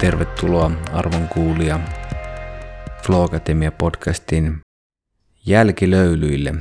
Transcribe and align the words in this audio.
Tervetuloa 0.00 0.70
arvon 0.92 1.28
kuulija 1.28 1.80
Flow 3.06 3.24
Academia 3.24 3.72
podcastin 3.72 4.60
jälkilöylyille. 5.46 6.54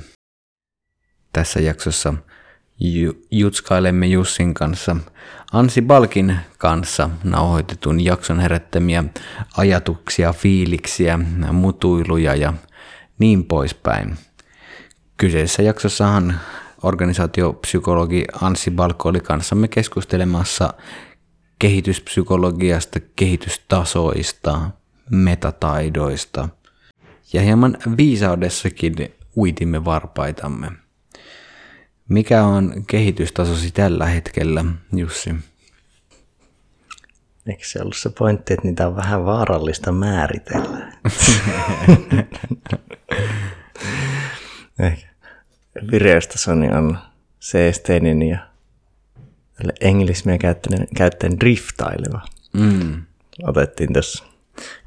Tässä 1.33 1.59
jaksossa 1.59 2.13
jutskailemme 3.31 4.07
Jussin 4.07 4.53
kanssa 4.53 4.95
Ansi 5.53 5.81
Balkin 5.81 6.37
kanssa 6.57 7.09
nauhoitetun 7.23 8.05
jakson 8.05 8.39
herättämiä 8.39 9.03
ajatuksia, 9.57 10.33
fiiliksiä, 10.33 11.19
mutuiluja 11.51 12.35
ja 12.35 12.53
niin 13.19 13.45
poispäin. 13.45 14.17
Kyseisessä 15.17 15.63
jaksossahan 15.63 16.39
organisaatiopsykologi 16.83 18.25
Anssi 18.41 18.71
Balko 18.71 19.09
oli 19.09 19.19
kanssamme 19.19 19.67
keskustelemassa 19.67 20.73
kehityspsykologiasta, 21.59 22.99
kehitystasoista, 23.15 24.69
metataidoista 25.09 26.49
ja 27.33 27.41
hieman 27.41 27.77
viisaudessakin 27.97 28.95
uitimme 29.37 29.85
varpaitamme. 29.85 30.71
Mikä 32.09 32.43
on 32.43 32.83
kehitystasosi 32.87 33.71
tällä 33.71 34.05
hetkellä, 34.05 34.65
Jussi? 34.95 35.35
Eikö 37.47 37.65
se 37.65 37.81
ollut 37.81 37.97
se 37.97 38.09
pointti, 38.09 38.53
että 38.53 38.67
niitä 38.67 38.87
on 38.87 38.95
vähän 38.95 39.25
vaarallista 39.25 39.91
määritellä? 39.91 40.77
Ehkä 44.79 45.07
vireystasoni 45.91 46.67
on 46.67 46.97
seesteinen 47.39 48.21
ja 48.21 48.46
englismiä 49.81 50.37
käyttäen, 50.37 50.87
käyttäen 50.95 51.39
driftaileva. 51.39 52.21
Mm. 52.53 53.01
Otettiin 53.43 53.93
tässä, 53.93 54.23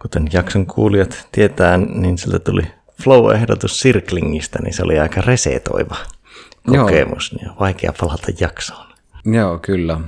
kuten 0.03 0.29
jakson 0.33 0.67
kuulijat 0.67 1.29
tietää, 1.33 1.77
niin 1.77 2.19
sieltä 2.19 2.39
tuli 2.39 2.63
flow-ehdotus 3.03 3.83
Circlingistä, 3.83 4.59
niin 4.63 4.75
se 4.75 4.83
oli 4.83 4.99
aika 4.99 5.21
resetoiva 5.21 5.97
kokemus, 6.67 7.33
Joo. 7.33 7.39
niin 7.39 7.51
on 7.51 7.59
vaikea 7.61 7.93
palata 8.01 8.27
jaksoon. 8.41 8.87
Joo, 9.25 9.59
kyllä. 9.59 10.01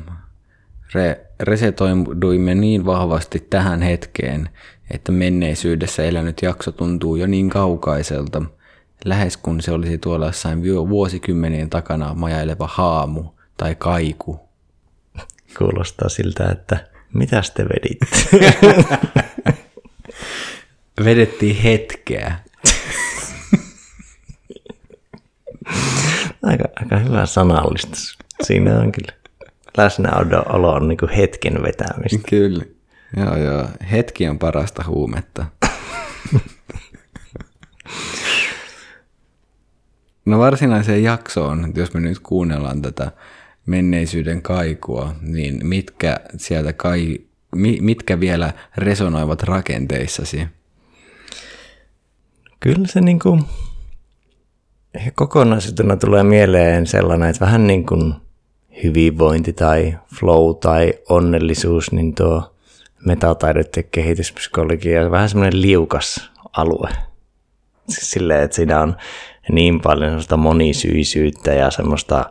Re- 0.89 1.21
resetoiduimme 1.41 2.55
niin 2.55 2.87
vahvasti 2.87 3.47
tähän 3.51 3.83
hetkeen, 3.83 4.49
että 4.91 5.13
menneisyydessä 5.13 6.05
elänyt 6.05 6.43
jakso 6.43 6.73
tuntuu 6.73 7.17
jo 7.17 7.27
niin 7.27 7.51
kaukaiselta, 7.51 8.43
lähes 9.05 9.37
kun 9.37 9.61
se 9.61 9.73
olisi 9.73 9.99
tuolla 9.99 10.27
jossain 10.27 10.63
vuosikymmenien 10.89 11.71
takana 11.71 12.15
majaileva 12.15 12.67
haamu 12.73 13.25
tai 13.57 13.75
kaiku. 13.75 14.41
Kuulostaa 15.58 16.08
siltä, 16.08 16.48
että 16.50 16.86
mitä 17.14 17.42
te 17.55 17.64
veditte? 17.64 18.06
Vedettiin 21.05 21.56
hetkeä. 21.56 22.39
aika, 26.42 26.64
aika 26.81 26.98
hyvä 26.98 27.27
sanallistus. 27.27 28.19
Siinä 28.42 28.78
on 28.78 28.92
kyllä 28.92 29.12
läsnäolo 29.77 30.72
on 30.72 30.89
niin 30.89 30.98
hetken 31.17 31.62
vetämistä. 31.62 32.28
Kyllä. 32.28 32.64
Joo, 33.16 33.37
joo. 33.37 33.69
Hetki 33.91 34.28
on 34.28 34.38
parasta 34.38 34.84
huumetta. 34.87 35.47
no 40.25 40.38
varsinaiseen 40.38 41.03
jaksoon, 41.03 41.72
jos 41.77 41.94
me 41.94 42.00
nyt 42.00 42.19
kuunnellaan 42.19 42.82
tätä 42.82 43.12
menneisyyden 43.67 44.43
kaikua, 44.43 45.15
niin 45.21 45.67
mitkä 45.67 46.21
sieltä 46.37 46.73
kai, 46.73 47.19
mitkä 47.81 48.21
vielä 48.21 48.53
resonoivat 48.77 49.43
rakenteissasi? 49.43 50.47
Kyllä 52.61 52.87
se 52.87 53.01
niin 53.01 53.19
kuin, 53.19 53.45
kokonaisuutena 55.15 55.97
tulee 55.97 56.22
mieleen 56.22 56.87
sellainen, 56.87 57.28
että 57.28 57.45
vähän 57.45 57.67
niin 57.67 57.87
kuin 57.87 58.15
hyvinvointi 58.83 59.53
tai 59.53 59.99
flow 60.19 60.56
tai 60.61 60.95
onnellisuus, 61.09 61.93
niin 61.93 62.15
tuo 62.15 62.55
metataidot 63.06 63.77
ja 63.77 63.83
kehityspsykologia 63.83 65.05
on 65.05 65.11
vähän 65.11 65.28
semmoinen 65.28 65.62
liukas 65.62 66.31
alue. 66.56 66.89
Silleen, 67.89 68.43
että 68.43 68.55
siinä 68.56 68.81
on 68.81 68.97
niin 69.53 69.81
paljon 69.81 70.11
semmoista 70.11 70.37
monisyisyyttä 70.37 71.55
ja 71.55 71.71
semmoista 71.71 72.31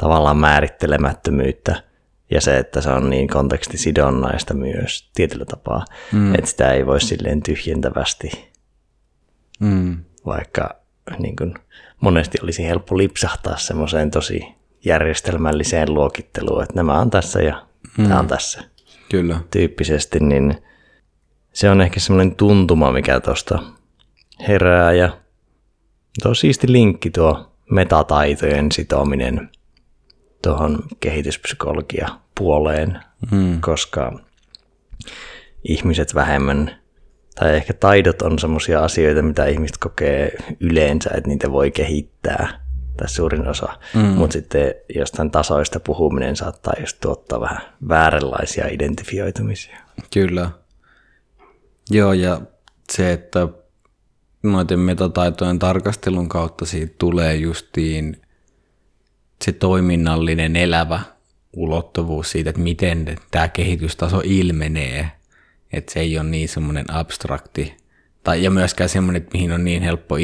tavallaan 0.00 0.36
määrittelemättömyyttä 0.36 1.82
ja 2.30 2.40
se, 2.40 2.58
että 2.58 2.80
se 2.80 2.90
on 2.90 3.10
niin 3.10 3.28
kontekstisidonnaista 3.28 4.54
myös 4.54 5.10
tietyllä 5.14 5.44
tapaa, 5.44 5.84
mm. 6.12 6.34
että 6.34 6.50
sitä 6.50 6.72
ei 6.72 6.86
voi 6.86 7.00
silleen 7.00 7.42
tyhjentävästi, 7.42 8.50
mm. 9.60 9.96
vaikka 10.26 10.80
niin 11.18 11.36
kuin, 11.36 11.54
monesti 12.00 12.38
olisi 12.42 12.66
helppo 12.66 12.98
lipsahtaa 12.98 13.56
semmoiseen 13.56 14.10
tosi 14.10 14.44
järjestelmälliseen 14.84 15.94
luokitteluun, 15.94 16.62
että 16.62 16.74
nämä 16.74 16.98
on 16.98 17.10
tässä 17.10 17.42
ja 17.42 17.66
mm. 17.98 18.08
tämä 18.08 18.20
on 18.20 18.26
tässä. 18.26 18.64
Kyllä. 19.10 19.40
Tyyppisesti, 19.50 20.20
niin 20.20 20.62
se 21.52 21.70
on 21.70 21.80
ehkä 21.80 22.00
semmoinen 22.00 22.36
tuntuma, 22.36 22.92
mikä 22.92 23.20
tuosta 23.20 23.62
herää 24.48 24.92
ja 24.92 25.16
tuo 26.22 26.34
siisti 26.34 26.72
linkki 26.72 27.10
tuo 27.10 27.52
metataitojen 27.70 28.72
sitominen 28.72 29.50
tuohon 30.42 30.82
kehityspsykologia 31.00 32.08
puoleen, 32.34 32.98
mm. 33.30 33.60
koska 33.60 34.20
ihmiset 35.68 36.14
vähemmän 36.14 36.80
tai 37.34 37.56
ehkä 37.56 37.72
taidot 37.72 38.22
on 38.22 38.38
semmoisia 38.38 38.84
asioita, 38.84 39.22
mitä 39.22 39.46
ihmiset 39.46 39.76
kokee 39.78 40.36
yleensä, 40.60 41.10
että 41.14 41.28
niitä 41.28 41.52
voi 41.52 41.70
kehittää, 41.70 42.60
tai 42.96 43.08
suurin 43.08 43.48
osa. 43.48 43.68
Mm. 43.94 44.00
Mutta 44.00 44.32
sitten 44.32 44.74
jostain 44.94 45.30
tasoista 45.30 45.80
puhuminen 45.80 46.36
saattaa 46.36 46.74
just 46.80 46.96
tuottaa 47.00 47.40
vähän 47.40 47.60
vääränlaisia 47.88 48.66
identifioitumisia. 48.68 49.78
Kyllä. 50.14 50.50
Joo, 51.90 52.12
ja 52.12 52.40
se, 52.92 53.12
että 53.12 53.48
noiden 54.42 54.78
metataitojen 54.80 55.58
tarkastelun 55.58 56.28
kautta 56.28 56.66
siitä 56.66 56.94
tulee 56.98 57.36
justiin 57.36 58.22
se 59.44 59.52
toiminnallinen 59.52 60.56
elävä 60.56 61.00
ulottuvuus 61.52 62.30
siitä, 62.30 62.50
että 62.50 62.62
miten 62.62 63.16
tämä 63.30 63.48
kehitystaso 63.48 64.22
ilmenee– 64.24 65.10
että 65.72 65.92
se 65.92 66.00
ei 66.00 66.18
ole 66.18 66.28
niin 66.28 66.48
semmoinen 66.48 66.90
abstrakti, 66.90 67.76
tai 68.24 68.44
ja 68.44 68.50
myöskään 68.50 68.88
semmoinen, 68.88 69.22
että 69.22 69.34
mihin 69.34 69.52
on 69.52 69.64
niin 69.64 69.82
helppo 69.82 70.16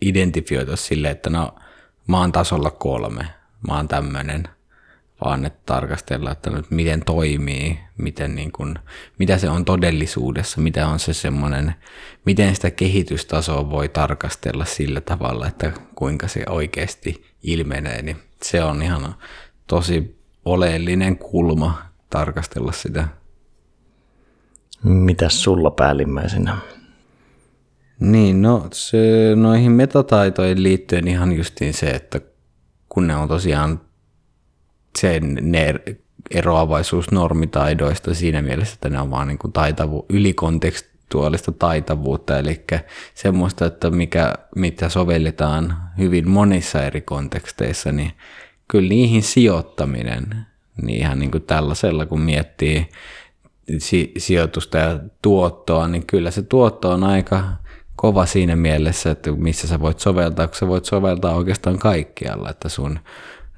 identifioida 0.00 0.76
sille, 0.76 1.10
että 1.10 1.30
no 1.30 1.54
mä 2.06 2.20
oon 2.20 2.32
tasolla 2.32 2.70
kolme, 2.70 3.26
mä 3.68 3.76
oon 3.76 3.88
tämmöinen, 3.88 4.48
vaan 5.24 5.44
että 5.44 5.60
tarkastella, 5.66 6.32
että 6.32 6.50
nyt 6.50 6.70
miten 6.70 7.04
toimii, 7.04 7.78
miten 7.98 8.34
niin 8.34 8.52
kun, 8.52 8.78
mitä 9.18 9.38
se 9.38 9.50
on 9.50 9.64
todellisuudessa, 9.64 10.60
mitä 10.60 10.88
on 10.88 10.98
se 10.98 11.12
semmoinen, 11.12 11.74
miten 12.26 12.54
sitä 12.54 12.70
kehitystasoa 12.70 13.70
voi 13.70 13.88
tarkastella 13.88 14.64
sillä 14.64 15.00
tavalla, 15.00 15.46
että 15.46 15.72
kuinka 15.94 16.28
se 16.28 16.44
oikeasti 16.48 17.24
ilmenee, 17.42 18.02
niin 18.02 18.16
se 18.42 18.64
on 18.64 18.82
ihan 18.82 19.14
tosi 19.66 20.18
oleellinen 20.44 21.18
kulma 21.18 21.82
tarkastella 22.10 22.72
sitä 22.72 23.08
Mitäs 24.84 25.42
sulla 25.42 25.70
päällimmäisenä? 25.70 26.56
Niin, 28.00 28.42
no 28.42 28.68
se, 28.72 28.98
noihin 29.36 29.72
metataitoihin 29.72 30.62
liittyen 30.62 31.08
ihan 31.08 31.32
justiin 31.32 31.74
se, 31.74 31.90
että 31.90 32.20
kun 32.88 33.06
ne 33.06 33.16
on 33.16 33.28
tosiaan 33.28 33.80
se 34.98 35.20
ne 35.20 35.74
eroavaisuus 36.30 37.10
normitaidoista 37.10 38.14
siinä 38.14 38.42
mielessä, 38.42 38.74
että 38.74 38.88
ne 38.88 39.00
on 39.00 39.10
vaan 39.10 39.28
niin 39.28 39.38
kuin 39.38 39.52
taitavu, 39.52 40.06
ylikontekstuaalista 40.08 41.52
taitavuutta, 41.52 42.38
eli 42.38 42.64
semmoista, 43.14 43.66
että 43.66 43.90
mikä, 43.90 44.34
mitä 44.56 44.88
sovelletaan 44.88 45.76
hyvin 45.98 46.28
monissa 46.28 46.82
eri 46.82 47.00
konteksteissa, 47.00 47.92
niin 47.92 48.12
kyllä 48.68 48.88
niihin 48.88 49.22
sijoittaminen, 49.22 50.46
niin 50.82 50.98
ihan 50.98 51.18
niin 51.18 51.30
kuin 51.30 51.42
tällaisella, 51.42 52.06
kun 52.06 52.20
miettii 52.20 52.88
si- 53.78 54.12
sijoitusta 54.18 54.78
ja 54.78 55.00
tuottoa, 55.22 55.88
niin 55.88 56.06
kyllä 56.06 56.30
se 56.30 56.42
tuotto 56.42 56.90
on 56.90 57.04
aika 57.04 57.44
kova 57.96 58.26
siinä 58.26 58.56
mielessä, 58.56 59.10
että 59.10 59.32
missä 59.32 59.68
sä 59.68 59.80
voit 59.80 60.00
soveltaa, 60.00 60.46
kun 60.46 60.56
sä 60.56 60.68
voit 60.68 60.84
soveltaa 60.84 61.34
oikeastaan 61.34 61.78
kaikkialla, 61.78 62.50
että 62.50 62.68
sun 62.68 62.98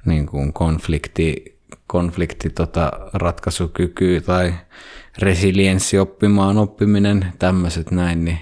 niin 0.07 0.25
kuin 0.25 0.53
konflikti, 0.53 1.57
konflikti 1.87 2.49
tota, 2.49 2.91
ratkaisukyky 3.13 4.21
tai 4.21 4.53
resilienssi 5.19 5.99
oppimaan 5.99 6.57
oppiminen, 6.57 7.33
tämmöiset 7.39 7.91
näin, 7.91 8.25
niin 8.25 8.39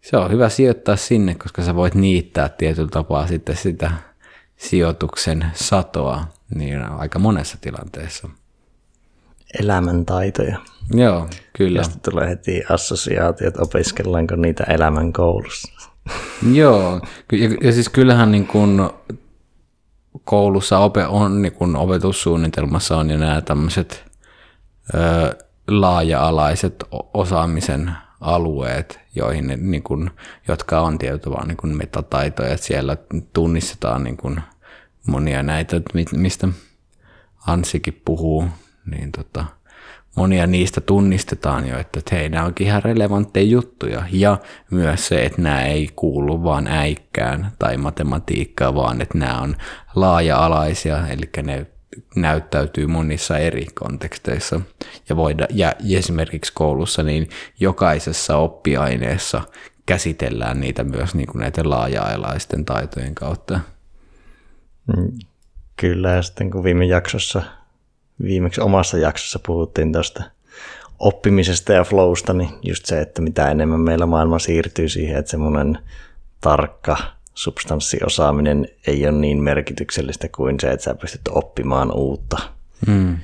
se 0.00 0.16
on 0.16 0.30
hyvä 0.30 0.48
sijoittaa 0.48 0.96
sinne, 0.96 1.34
koska 1.34 1.62
sä 1.62 1.74
voit 1.74 1.94
niittää 1.94 2.48
tietyllä 2.48 2.88
tapaa 2.88 3.26
sitten 3.26 3.56
sitä 3.56 3.90
sijoituksen 4.56 5.46
satoa 5.54 6.24
niin 6.54 6.82
aika 6.82 7.18
monessa 7.18 7.58
tilanteessa. 7.60 8.28
elämäntaitoja. 9.60 10.58
Joo, 10.94 11.28
kyllä. 11.52 11.82
Sitten 11.82 12.12
tulee 12.12 12.28
heti 12.28 12.62
assosiaatiot, 12.70 13.56
opiskellaanko 13.56 14.36
niitä 14.36 14.64
elämän 14.64 15.12
koulussa. 15.12 15.72
Joo, 16.52 17.00
ja, 17.32 17.48
ja 17.60 17.72
siis 17.72 17.88
kyllähän 17.88 18.32
niin 18.32 18.46
kuin 18.46 18.80
koulussa 20.24 20.78
ope, 20.78 21.06
on, 21.06 21.42
niin 21.42 21.52
kuin 21.52 21.76
opetussuunnitelmassa 21.76 22.96
on 22.96 23.10
jo 23.10 23.18
nämä 23.18 23.40
tämmöiset 23.40 24.04
ö, 24.94 25.36
laaja-alaiset 25.68 26.84
osaamisen 27.14 27.92
alueet, 28.20 29.00
joihin 29.14 29.46
ne, 29.46 29.56
niin 29.56 29.82
kuin, 29.82 30.10
jotka 30.48 30.80
on 30.80 30.98
tietysti 30.98 31.30
vaan 31.30 31.48
niin 31.48 31.76
metataitoja, 31.76 32.54
että 32.54 32.66
siellä 32.66 32.96
tunnistetaan 33.32 34.04
niin 34.04 34.16
kuin 34.16 34.40
monia 35.06 35.42
näitä, 35.42 35.80
mistä 36.16 36.48
Ansikin 37.46 38.02
puhuu, 38.04 38.44
niin 38.86 39.12
tota, 39.12 39.44
monia 40.16 40.46
niistä 40.46 40.80
tunnistetaan 40.80 41.68
jo, 41.68 41.78
että 41.78 42.00
hei, 42.12 42.28
nämä 42.28 42.44
onkin 42.44 42.66
ihan 42.66 42.82
relevantteja 42.82 43.46
juttuja. 43.46 44.02
Ja 44.12 44.38
myös 44.70 45.08
se, 45.08 45.24
että 45.24 45.42
nämä 45.42 45.64
ei 45.64 45.88
kuulu 45.96 46.44
vaan 46.44 46.66
äikkään 46.66 47.52
tai 47.58 47.76
matematiikkaan, 47.76 48.74
vaan 48.74 49.00
että 49.00 49.18
nämä 49.18 49.40
on 49.40 49.56
laaja-alaisia, 49.94 51.08
eli 51.08 51.30
ne 51.42 51.66
näyttäytyy 52.16 52.86
monissa 52.86 53.38
eri 53.38 53.66
konteksteissa. 53.74 54.60
Ja, 55.08 55.16
voida, 55.16 55.46
ja 55.50 55.74
esimerkiksi 55.96 56.52
koulussa 56.52 57.02
niin 57.02 57.28
jokaisessa 57.60 58.36
oppiaineessa 58.36 59.42
käsitellään 59.86 60.60
niitä 60.60 60.84
myös 60.84 61.14
niin 61.14 61.26
kuin 61.26 61.40
näiden 61.40 61.70
laaja-alaisten 61.70 62.64
taitojen 62.64 63.14
kautta. 63.14 63.60
Mm, 64.96 65.18
kyllä, 65.76 66.10
ja 66.10 66.22
sitten 66.22 66.50
kun 66.50 66.64
viime 66.64 66.84
jaksossa, 66.84 67.42
viimeksi 68.22 68.60
omassa 68.60 68.98
jaksossa 68.98 69.38
puhuttiin 69.46 69.92
tuosta 69.92 70.22
oppimisesta 70.98 71.72
ja 71.72 71.84
flowsta, 71.84 72.32
niin 72.32 72.50
just 72.62 72.86
se, 72.86 73.00
että 73.00 73.22
mitä 73.22 73.50
enemmän 73.50 73.80
meillä 73.80 74.06
maailma 74.06 74.38
siirtyy 74.38 74.88
siihen, 74.88 75.18
että 75.18 75.30
semmoinen 75.30 75.78
tarkka 76.40 76.96
substanssiosaaminen 77.34 78.68
ei 78.86 79.06
ole 79.06 79.18
niin 79.18 79.42
merkityksellistä 79.42 80.28
kuin 80.28 80.60
se, 80.60 80.70
että 80.70 80.84
sä 80.84 80.94
pystyt 80.94 81.28
oppimaan 81.30 81.92
uutta. 81.92 82.38
Mm. 82.86 83.16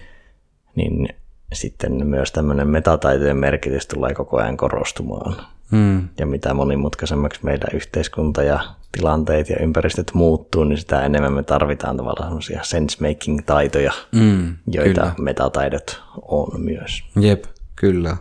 Niin 0.75 1.09
sitten 1.53 2.07
myös 2.07 2.33
tämmöinen 2.33 2.69
metataitojen 2.69 3.37
merkitys 3.37 3.87
tulee 3.87 4.15
koko 4.15 4.37
ajan 4.37 4.57
korostumaan. 4.57 5.47
Mm. 5.71 6.09
Ja 6.19 6.27
mitä 6.27 6.55
monimutkaisemmaksi 6.55 7.41
meidän 7.43 7.69
yhteiskunta 7.75 8.43
ja 8.43 8.61
tilanteet 8.97 9.49
ja 9.49 9.57
ympäristöt 9.61 10.11
muuttuu, 10.15 10.65
niin 10.65 10.79
sitä 10.79 11.05
enemmän 11.05 11.33
me 11.33 11.43
tarvitaan 11.43 11.97
tavallaan 11.97 12.29
semmoisia 12.29 12.61
sense-making-taitoja, 12.63 13.93
mm, 14.13 14.57
joita 14.67 15.01
kyllä. 15.01 15.15
metataidot 15.19 16.03
on 16.23 16.61
myös. 16.61 17.05
Jep, 17.21 17.45
kyllä. 17.77 18.17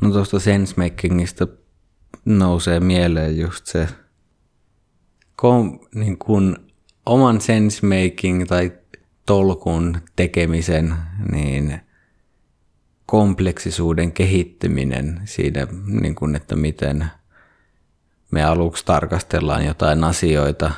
No 0.00 0.10
tuosta 0.10 0.40
sense-makingista 0.40 1.46
nousee 2.24 2.80
mieleen 2.80 3.38
just 3.38 3.66
se 3.66 3.88
kom, 5.36 5.78
niin 5.94 6.18
kuin 6.18 6.56
oman 7.06 7.40
sense-making 7.40 8.46
tai 8.46 8.72
tolkun 9.26 9.98
tekemisen 10.16 10.94
niin 11.32 11.80
kompleksisuuden 13.06 14.12
kehittyminen 14.12 15.20
siinä, 15.24 15.66
niin 15.86 16.14
kuin, 16.14 16.36
että 16.36 16.56
miten 16.56 17.04
me 18.34 18.44
aluksi 18.44 18.84
tarkastellaan 18.84 19.64
jotain 19.64 20.04
asioita, 20.04 20.70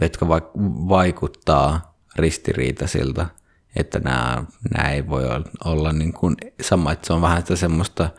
jotka 0.00 0.28
vaikuttaa 0.88 1.94
ristiriitaisilta, 2.16 3.26
että 3.76 3.98
nämä, 3.98 4.44
nämä 4.74 4.90
ei 4.90 5.08
voi 5.08 5.22
olla 5.64 5.92
niin 5.92 6.12
kuin 6.12 6.36
sama, 6.60 6.92
että 6.92 7.06
se 7.06 7.12
on 7.12 7.22
vähän 7.22 7.42
sitä 7.42 7.56
semmoista 7.56 8.10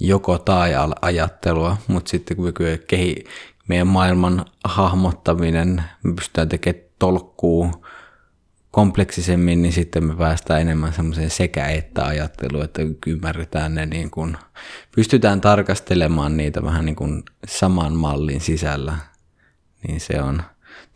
joko 0.00 0.38
tai 0.38 0.72
ajattelua, 1.02 1.76
mutta 1.86 2.10
sitten 2.10 2.36
kun 2.36 2.44
me 2.44 2.78
kehi, 2.86 3.24
meidän 3.68 3.86
maailman 3.86 4.44
hahmottaminen, 4.64 5.84
me 6.02 6.14
pystytään 6.14 6.48
tekemään 6.48 6.84
tolkkuu 6.98 7.86
kompleksisemmin, 8.78 9.62
niin 9.62 9.72
sitten 9.72 10.04
me 10.04 10.16
päästään 10.16 10.60
enemmän 10.60 10.92
semmoiseen 10.92 11.30
sekä-että 11.30 12.04
ajatteluun, 12.04 12.64
että 12.64 12.82
ymmärretään 13.06 13.74
ne 13.74 13.86
niin 13.86 14.10
kuin, 14.10 14.36
pystytään 14.94 15.40
tarkastelemaan 15.40 16.36
niitä 16.36 16.62
vähän 16.62 16.84
niin 16.84 16.96
kuin 16.96 17.22
saman 17.46 17.92
mallin 17.92 18.40
sisällä, 18.40 18.96
niin 19.88 20.00
se 20.00 20.22
on, 20.22 20.42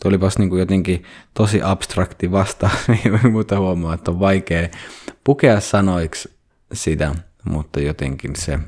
tulipas 0.02 0.38
niin 0.38 0.50
kuin 0.50 0.61
jotenkin 0.61 1.05
tosi 1.34 1.61
abstrakti 1.62 2.32
vastaus, 2.32 2.73
mutta 3.32 3.58
huomaa, 3.58 3.94
että 3.94 4.11
on 4.11 4.20
vaikea 4.20 4.69
pukea 5.25 5.61
sanoiksi 5.61 6.32
sitä, 6.73 7.14
mutta 7.44 7.81
jotenkin 7.81 8.37
se 8.37 8.58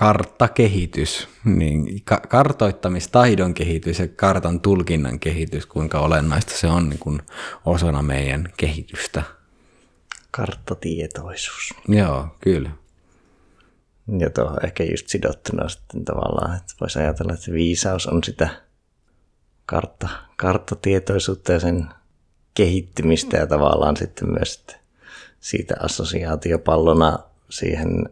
karttakehitys, 0.00 1.28
niin 1.44 2.02
ka- 2.04 2.22
kartoittamistaidon 2.28 3.54
kehitys 3.54 3.98
ja 3.98 4.08
kartan 4.08 4.60
tulkinnan 4.60 5.20
kehitys, 5.20 5.66
kuinka 5.66 6.00
olennaista 6.00 6.52
se 6.56 6.66
on 6.66 6.88
niin 6.88 6.98
kuin 6.98 7.22
osana 7.64 8.02
meidän 8.02 8.48
kehitystä. 8.56 9.22
Karttatietoisuus. 10.30 11.74
Joo, 11.88 12.28
kyllä. 12.40 12.70
Ja 14.18 14.30
tuohon 14.30 14.64
ehkä 14.64 14.84
just 14.84 15.08
sidottuna 15.08 15.68
sitten 15.68 16.04
tavallaan, 16.04 16.56
että 16.56 16.74
voisi 16.80 16.98
ajatella, 16.98 17.32
että 17.32 17.52
viisaus 17.52 18.06
on 18.06 18.24
sitä 18.24 18.48
kartta, 19.66 20.08
karttatietoisuutta 20.36 21.52
ja 21.52 21.60
sen 21.60 21.86
kehittymistä 22.54 23.36
ja 23.36 23.46
tavallaan 23.46 23.96
sitten 23.96 24.32
myös 24.32 24.64
siitä 25.40 25.74
assosiaatiopallona 25.80 27.18
siihen, 27.50 28.08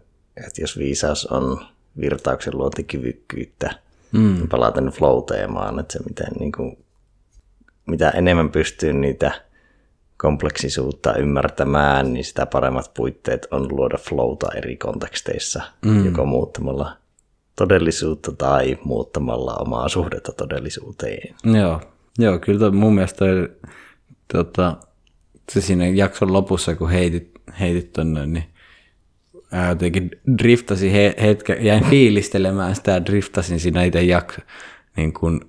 että 0.47 0.61
jos 0.61 0.79
viisaus 0.79 1.27
on 1.27 1.78
virtauksen 2.01 2.59
luontikyvykkyyttä. 2.59 3.71
Mm. 4.13 4.49
Palaten 4.49 4.87
flow-teemaan, 4.87 5.79
että 5.79 5.93
se 5.93 6.05
miten, 6.05 6.33
niin 6.39 6.53
kuin, 6.53 6.79
mitä 7.87 8.11
enemmän 8.11 8.51
pystyy 8.51 8.93
niitä 8.93 9.33
kompleksisuutta 10.17 11.15
ymmärtämään, 11.15 12.13
niin 12.13 12.25
sitä 12.25 12.47
paremmat 12.47 12.95
puitteet 12.95 13.47
on 13.51 13.77
luoda 13.77 13.99
flowta 13.99 14.47
eri 14.57 14.77
konteksteissa, 14.77 15.63
mm. 15.85 16.05
joko 16.05 16.25
muuttamalla 16.25 16.97
todellisuutta 17.57 18.33
tai 18.33 18.79
muuttamalla 18.85 19.57
omaa 19.57 19.89
suhdetta 19.89 20.33
todellisuuteen. 20.33 21.35
Joo, 21.45 21.81
Joo 22.19 22.39
kyllä 22.39 22.71
mun 22.71 22.95
mielestä 22.95 23.25
tota, 24.33 24.77
se 25.53 25.61
siinä 25.61 25.87
jakson 25.87 26.33
lopussa, 26.33 26.75
kun 26.75 26.91
heitit, 26.91 27.31
heitit 27.61 27.93
tonne, 27.93 28.27
niin 28.27 28.45
ää, 29.53 29.69
jotenkin 29.69 30.11
driftasin 30.39 30.93
he, 30.93 31.15
hetken, 31.23 31.65
jäin 31.65 31.85
fiilistelemään 31.85 32.75
sitä 32.75 32.91
ja 32.91 33.07
driftasin 33.07 33.61
siinä 33.61 33.83
itse 33.83 34.03
jak, 34.03 34.39
niin 34.97 35.13
kuin 35.13 35.41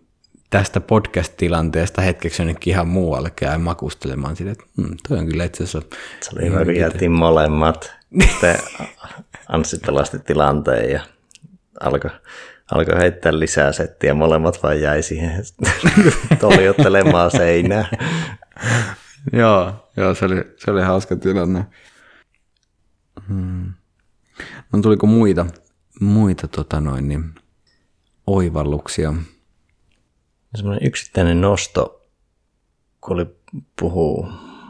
tästä 0.49 0.79
podcast-tilanteesta 0.79 2.01
hetkeksi 2.01 2.41
jonnekin 2.41 2.71
ihan 2.71 2.87
muualle 2.87 3.31
jäin 3.41 3.61
makustelemaan 3.61 4.35
sitä, 4.35 4.51
että 4.51 4.63
hmm, 4.77 4.97
toi 5.07 5.17
on 5.17 5.27
kyllä 5.27 5.43
itse 5.43 5.63
asiassa... 5.63 5.97
Se 6.21 6.29
oli 6.33 6.45
hyvä, 6.45 6.65
kun 6.99 7.11
molemmat. 7.11 7.95
Sitten 8.29 8.55
Anssi 9.49 9.77
pelasti 9.85 10.19
tilanteen 10.19 10.91
ja 10.91 11.01
alkoi 11.79 12.11
alkoi 12.71 12.99
heittää 12.99 13.39
lisää 13.39 13.71
settiä, 13.71 14.13
molemmat 14.13 14.63
vaan 14.63 14.81
jäi 14.81 15.03
siihen 15.03 15.43
toljottelemaan 16.39 17.31
seinää. 17.31 17.89
joo, 19.33 19.89
joo 19.97 20.15
se, 20.15 20.25
oli, 20.25 20.43
se 20.57 20.71
oli 20.71 20.81
hauska 20.81 21.15
tilanne. 21.15 21.65
Hmm. 23.27 23.73
No 24.73 24.81
tuliko 24.81 25.07
muita, 25.07 25.45
muita 26.01 26.47
tota 26.47 26.81
noin, 26.81 27.07
niin, 27.07 27.35
oivalluksia? 28.27 29.13
Semmoinen 30.55 30.87
yksittäinen 30.87 31.41
nosto, 31.41 32.07
kun 33.01 33.13
oli 33.13 33.25
puhuu 33.79 34.27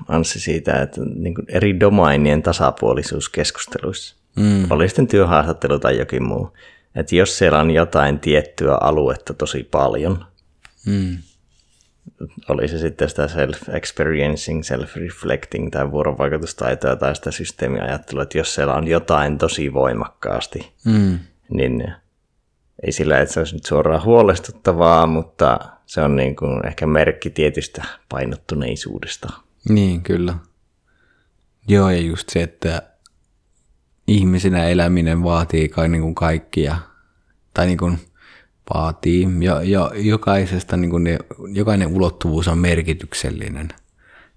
Anssi 0.08 0.40
siitä, 0.40 0.82
että 0.82 1.02
niin 1.16 1.36
kuin 1.36 1.46
eri 1.50 1.80
domainien 1.80 2.44
tasapuolisuus 2.44 3.30
keskusteluissa. 3.30 4.16
Mm. 4.36 4.68
Oli 4.70 4.90
sitten 4.90 5.08
työhaastattelu 5.08 5.80
tai 5.80 5.98
jokin 5.98 6.24
muu. 6.24 6.58
Että 6.96 7.16
jos 7.16 7.38
siellä 7.38 7.60
on 7.60 7.72
jotain 7.72 8.20
tiettyä 8.20 8.76
aluetta 8.76 9.34
tosi 9.34 9.64
paljon, 9.64 10.26
mm 10.86 11.18
oli 12.50 12.68
se 12.68 12.78
sitten 12.78 13.10
sitä 13.10 13.26
self-experiencing, 13.26 14.62
self-reflecting 14.64 15.70
tai 15.70 15.92
vuorovaikutustaitoa 15.92 16.96
tai 16.96 17.16
sitä 17.16 17.32
systeemiajattelua, 17.32 18.24
että 18.24 18.38
jos 18.38 18.56
siellä 18.56 18.74
on 18.74 18.88
jotain 18.88 19.38
tosi 19.38 19.74
voimakkaasti, 19.74 20.74
mm. 20.86 21.20
niin 21.50 21.94
ei 22.86 22.92
sillä, 22.92 23.20
että 23.20 23.34
se 23.34 23.40
olisi 23.40 23.56
nyt 23.56 23.66
suoraan 23.66 24.04
huolestuttavaa, 24.04 25.08
mutta 25.08 25.60
se 25.86 26.02
on 26.02 26.16
niin 26.16 26.36
kuin 26.36 26.68
ehkä 26.68 26.88
merkki 26.88 27.30
tietystä 27.30 27.84
painottuneisuudesta. 28.10 29.30
Niin, 29.70 30.02
kyllä. 30.02 30.36
Joo, 31.68 31.90
ja 31.90 32.02
just 32.02 32.30
se, 32.30 32.44
että 32.44 32.82
ihmisenä 34.08 34.68
eläminen 34.68 35.24
vaatii 35.24 35.70
kai 35.70 35.90
niin 35.90 36.02
kuin 36.02 36.16
kaikkia, 36.16 36.76
tai 37.54 37.66
niin 37.66 37.78
kuin 37.78 38.00
vaatii 38.74 39.28
ja, 39.40 39.64
ja 39.64 39.92
jokaisesta 39.96 40.78
niin 40.78 40.92
kuin 40.92 41.04
ne, 41.04 41.20
jokainen 41.54 41.88
ulottuvuus 41.88 42.48
on 42.48 42.58
merkityksellinen 42.58 43.70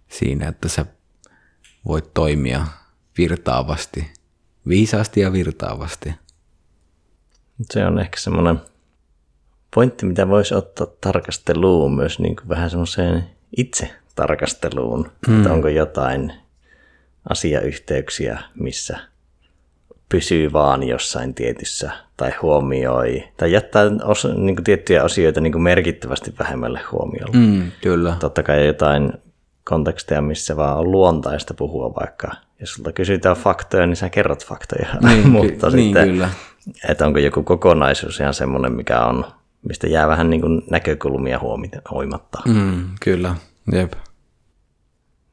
siinä, 0.09 0.49
että 0.49 0.69
sä 0.69 0.87
voit 1.87 2.15
toimia 2.15 2.67
virtaavasti, 3.19 4.13
viisaasti 4.69 5.21
ja 5.21 5.33
virtaavasti. 5.33 6.15
Se 7.71 7.87
on 7.87 7.99
ehkä 7.99 8.21
semmoinen 8.21 8.61
pointti, 9.75 10.07
mitä 10.07 10.29
voisi 10.29 10.55
ottaa 10.55 10.87
tarkasteluun 11.01 11.95
myös 11.95 12.19
niin 12.19 12.37
kuin 12.37 12.49
vähän 12.49 12.71
semmoiseen 12.71 13.31
itse 13.57 13.91
tarkasteluun, 14.15 15.11
mm. 15.29 15.37
että 15.37 15.53
onko 15.53 15.69
jotain 15.69 16.33
asiayhteyksiä, 17.29 18.43
missä 18.55 19.12
pysyy 20.13 20.53
vaan 20.53 20.83
jossain 20.83 21.35
tietyssä 21.35 21.91
tai 22.17 22.33
huomioi 22.43 23.25
tai 23.37 23.53
jättää 23.53 23.91
osa, 24.05 24.29
niin 24.29 24.57
kuin 24.57 24.65
tiettyjä 24.65 25.03
asioita 25.03 25.41
niin 25.41 25.53
kuin 25.53 25.63
merkittävästi 25.63 26.35
vähemmälle 26.39 26.81
huomiolle. 26.93 27.37
Mm, 27.37 27.73
kyllä. 27.81 28.17
Totta 28.21 28.43
kai 28.43 28.67
jotain 28.67 29.13
konteksteja, 29.65 30.23
missä 30.23 30.57
vaan 30.57 30.79
on 30.79 30.93
luontaista 30.93 31.55
puhua 31.55 31.95
vaikka. 32.01 32.31
Jos 32.61 32.73
sulta 32.75 32.93
kysytään 32.93 33.37
faktoja, 33.37 33.87
niin 33.87 33.97
sä 33.97 34.09
kerrot 34.11 34.47
faktoja. 34.47 34.87
Niin, 35.09 35.29
Mutta 35.29 35.71
ky- 35.71 35.77
niin, 35.77 35.85
sitten, 35.87 36.09
kyllä. 36.09 36.29
että 36.89 37.07
onko 37.07 37.19
joku 37.19 37.43
kokonaisuus 37.43 38.21
ihan 38.21 38.35
semmoinen, 38.35 38.73
mikä 38.73 39.01
on, 39.01 39.25
mistä 39.69 39.87
jää 39.87 40.09
vähän 40.09 40.31
niin 40.31 40.41
kuin 40.41 40.63
näkökulmia 40.71 41.41
huomimatta. 41.91 42.43
Mm, 42.47 42.89
kyllä, 43.01 43.35
jep. 43.73 43.93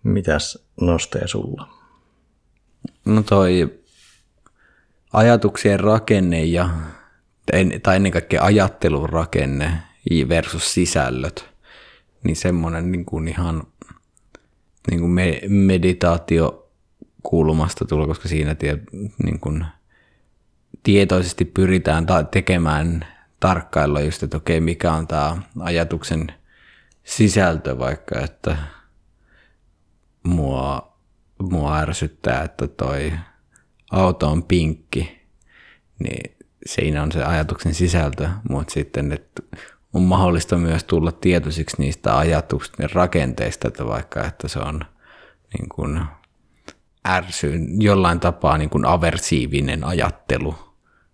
Mitäs 0.03 0.65
nosteja 0.81 1.27
sulla? 1.27 1.67
No 3.05 3.23
toi 3.23 3.78
ajatuksien 5.13 5.79
rakenne 5.79 6.43
ja, 6.43 6.69
tai 7.83 7.95
ennen 7.95 8.11
kaikkea 8.11 8.43
ajattelun 8.43 9.09
rakenne 9.09 9.71
versus 10.29 10.73
sisällöt, 10.73 11.49
niin 12.23 12.35
semmoinen 12.35 12.91
niin 12.91 13.05
kuin 13.05 13.27
ihan 13.27 13.63
niin 14.91 14.99
kuin 14.99 15.11
me, 15.11 15.41
meditaatio 15.47 16.69
kulmasta 17.23 17.85
tulla, 17.85 18.07
koska 18.07 18.29
siinä 18.29 18.55
tie, 18.55 18.77
niin 19.23 19.39
kuin 19.39 19.65
tietoisesti 20.83 21.45
pyritään 21.45 22.05
ta- 22.05 22.23
tekemään 22.23 23.05
tarkkailla 23.39 24.01
just, 24.01 24.23
että 24.23 24.37
okei, 24.37 24.61
mikä 24.61 24.93
on 24.93 25.07
tämä 25.07 25.37
ajatuksen 25.59 26.27
sisältö 27.03 27.79
vaikka, 27.79 28.19
että 28.19 28.57
mua, 30.23 30.93
mua 31.41 31.77
ärsyttää, 31.77 32.43
että 32.43 32.67
toi 32.67 33.11
auto 33.89 34.31
on 34.31 34.43
pinkki, 34.43 35.19
niin 35.99 36.35
siinä 36.65 37.03
on 37.03 37.11
se 37.11 37.23
ajatuksen 37.23 37.73
sisältö, 37.73 38.29
mutta 38.49 38.73
sitten, 38.73 39.11
että 39.11 39.43
on 39.93 40.01
mahdollista 40.01 40.57
myös 40.57 40.83
tulla 40.83 41.11
tietoisiksi 41.11 41.75
niistä 41.79 42.17
ajatuksista 42.17 42.81
ja 42.81 42.89
rakenteista, 42.93 43.67
että 43.67 43.85
vaikka 43.85 44.25
että 44.25 44.47
se 44.47 44.59
on 44.59 44.81
niin 45.57 45.69
kuin 45.69 46.01
ärsyyn, 47.07 47.81
jollain 47.81 48.19
tapaa 48.19 48.57
niin 48.57 48.69
kuin 48.69 48.85
aversiivinen 48.85 49.83
ajattelu, 49.83 50.55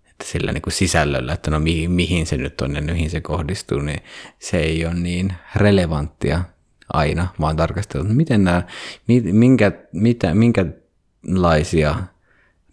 että 0.10 0.25
sillä 0.25 0.51
niin 0.51 0.62
kuin 0.62 0.74
sisällöllä, 0.74 1.34
että 1.34 1.51
no 1.51 1.60
mihin, 1.60 1.91
mihin 1.91 2.25
se 2.25 2.38
nyt 2.38 2.62
on 2.62 2.75
ja 2.75 2.82
mihin 2.82 3.10
se 3.10 3.22
kohdistuu, 3.22 3.79
niin 3.79 4.01
se 4.39 4.58
ei 4.58 4.86
ole 4.86 4.94
niin 4.94 5.34
relevanttia 5.55 6.44
aina, 6.94 7.27
vaan 7.41 7.55
tarkastella, 7.55 8.10
miten 8.10 8.44
nämä, 8.44 8.63
minkä, 9.32 9.72
mitä, 9.91 10.36
minkälaisia 10.36 11.96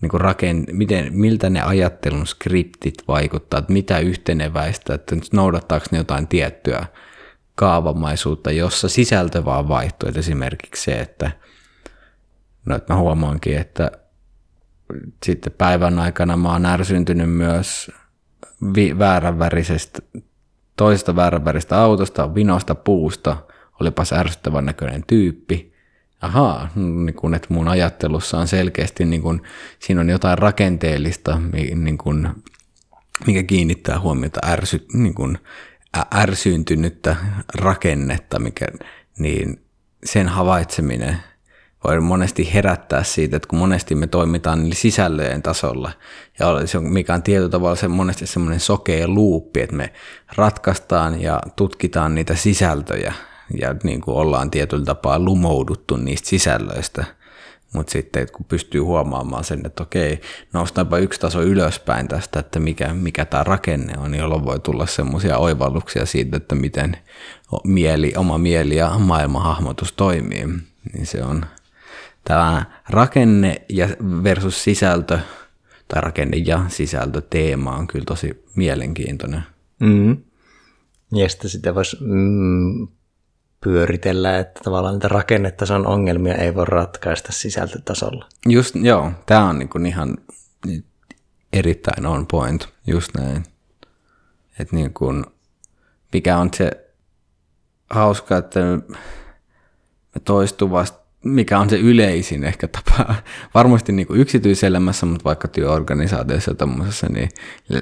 niin 0.03 0.11
kuin 0.11 0.21
raken, 0.21 0.65
miten, 0.73 1.09
miltä 1.11 1.51
ne 1.51 1.61
ajattelun 1.61 2.27
skriptit 2.27 2.95
vaikuttaa, 3.09 3.59
että 3.59 3.73
mitä 3.73 3.99
yhteneväistä, 3.99 4.95
että 4.95 5.17
noudattaako 5.33 5.87
ne 5.91 5.99
jotain 5.99 6.29
tiettyä 6.29 6.87
kaavamaisuutta, 7.55 8.51
jossa 8.51 8.89
sisältö 8.89 9.45
vaan 9.45 9.69
vaihtuu. 9.69 10.09
Että 10.09 10.21
esimerkiksi 10.21 10.85
se, 10.85 11.01
että, 11.01 11.31
no, 12.67 12.77
että 12.77 12.93
mä 12.93 13.01
huomaankin, 13.01 13.59
että 13.59 13.91
sitten 15.25 15.53
päivän 15.59 15.99
aikana 15.99 16.37
mä 16.37 16.53
oon 16.53 16.67
ärsyntynyt 16.67 17.31
myös 17.31 17.91
vi- 18.75 18.99
vääränvärisestä, 18.99 19.99
toisesta 20.77 21.17
vääränväristä 21.17 21.81
autosta, 21.81 22.35
vinosta 22.35 22.75
puusta, 22.75 23.37
olipas 23.81 24.13
ärsyttävän 24.13 24.65
näköinen 24.65 25.05
tyyppi, 25.07 25.72
ahaa, 26.23 26.69
niin 26.75 27.15
kun, 27.15 27.35
että 27.35 27.55
mun 27.55 27.69
ajattelussa 27.69 28.39
on 28.39 28.49
selkeästi, 28.49 29.05
niin 29.05 29.23
kun, 29.23 29.43
siinä 29.79 30.01
on 30.01 30.09
jotain 30.09 30.39
rakenteellista, 30.39 31.41
niin 31.75 31.99
kun, 31.99 32.43
mikä 33.27 33.43
kiinnittää 33.43 34.01
huomiota 34.01 34.41
ärsy, 34.47 34.87
niin 34.93 35.15
kun, 35.15 35.39
ärsyyntynyttä 36.15 37.17
rakennetta, 37.55 38.39
mikä, 38.39 38.67
niin 39.19 39.65
sen 40.05 40.29
havaitseminen 40.29 41.17
voi 41.85 42.01
monesti 42.01 42.55
herättää 42.55 43.05
siitä, 43.05 43.37
että 43.37 43.49
kun 43.49 43.59
monesti 43.59 43.95
me 43.95 44.07
toimitaan 44.07 44.63
niin 44.63 44.77
sisällöjen 44.77 45.43
tasolla, 45.43 45.93
ja 46.39 46.67
se 46.67 46.79
on, 46.79 46.85
mikä 46.85 47.15
on 47.15 47.23
tietyllä 47.23 47.49
tavalla 47.49 47.77
se 47.77 47.89
monesti 47.89 48.27
semmoinen 48.27 48.61
sokea 48.61 49.09
luuppi, 49.09 49.61
että 49.61 49.77
me 49.77 49.93
ratkaistaan 50.37 51.21
ja 51.21 51.41
tutkitaan 51.57 52.15
niitä 52.15 52.35
sisältöjä, 52.35 53.13
ja 53.61 53.75
niin 53.83 54.01
kuin 54.01 54.17
ollaan 54.17 54.51
tietyllä 54.51 54.85
tapaa 54.85 55.19
lumouduttu 55.19 55.97
niistä 55.97 56.29
sisällöistä. 56.29 57.05
Mutta 57.73 57.93
sitten 57.93 58.29
kun 58.33 58.47
pystyy 58.49 58.81
huomaamaan 58.81 59.45
sen, 59.45 59.63
että 59.67 59.83
okei, 59.83 60.21
noustaanpa 60.53 60.99
yksi 60.99 61.21
taso 61.21 61.43
ylöspäin 61.43 62.09
tästä, 62.09 62.41
että 62.41 62.61
mikä, 62.61 62.95
mikä 62.95 63.25
tämä 63.25 63.45
rakenne 63.45 63.95
on, 63.99 64.15
jolloin 64.15 64.45
voi 64.45 64.61
tulla 64.61 64.87
semmoisia 64.87 65.39
oivalluksia 65.39 66.07
siitä, 66.07 66.37
että 66.37 66.55
miten 66.55 66.97
mieli, 67.65 68.13
oma 68.17 68.39
mieli 68.39 68.77
ja 68.77 68.99
maailmanhahmotus 68.99 69.93
toimii. 69.93 70.47
Niin 70.93 71.07
se 71.07 71.25
on 71.25 71.47
tämä 72.25 72.65
rakenne 72.89 73.63
ja 73.69 73.89
versus 74.23 74.65
sisältö, 74.65 75.19
tai 75.89 76.01
rakenne 76.01 76.37
ja 76.37 76.65
sisältö 76.69 77.23
teema 77.31 77.77
on 77.77 77.87
kyllä 77.87 78.05
tosi 78.05 78.45
mielenkiintoinen. 78.57 79.43
Mm. 79.81 80.17
Ja 81.13 81.29
sitten 81.29 81.51
sitä 81.51 81.75
voisi 81.75 81.97
mm, 82.01 82.89
pyöritellä, 83.63 84.39
että 84.39 84.61
tavallaan 84.65 84.95
niitä 84.95 85.09
rakennetason 85.09 85.87
ongelmia 85.87 86.35
ei 86.35 86.55
voi 86.55 86.65
ratkaista 86.65 87.33
sisältötasolla. 87.33 88.29
Just, 88.49 88.75
joo, 88.75 89.13
tämä 89.27 89.45
on 89.45 89.59
niin 89.59 89.87
ihan 89.87 90.17
erittäin 91.53 92.07
on 92.07 92.27
point, 92.27 92.69
just 92.87 93.15
näin. 93.15 93.45
Että 94.59 94.77
niin 94.77 94.95
kuin, 94.95 95.25
mikä 96.13 96.39
on 96.39 96.51
se 96.55 96.71
hauska, 97.91 98.37
että 98.37 98.61
me 100.15 100.21
toistuvasti 100.25 101.03
mikä 101.25 101.59
on 101.59 101.71
se 101.71 101.77
yleisin 101.77 102.45
ehkä 102.45 102.69
tapa, 102.69 103.15
varmasti 103.55 103.93
niin 103.93 104.07
kuin 104.07 104.21
yksityiselämässä, 104.21 105.07
mutta 105.07 105.25
vaikka 105.25 105.49
työorganisaatiossa 105.49 106.51
ja 106.51 106.55
tommosessa, 106.55 107.07
niin 107.09 107.29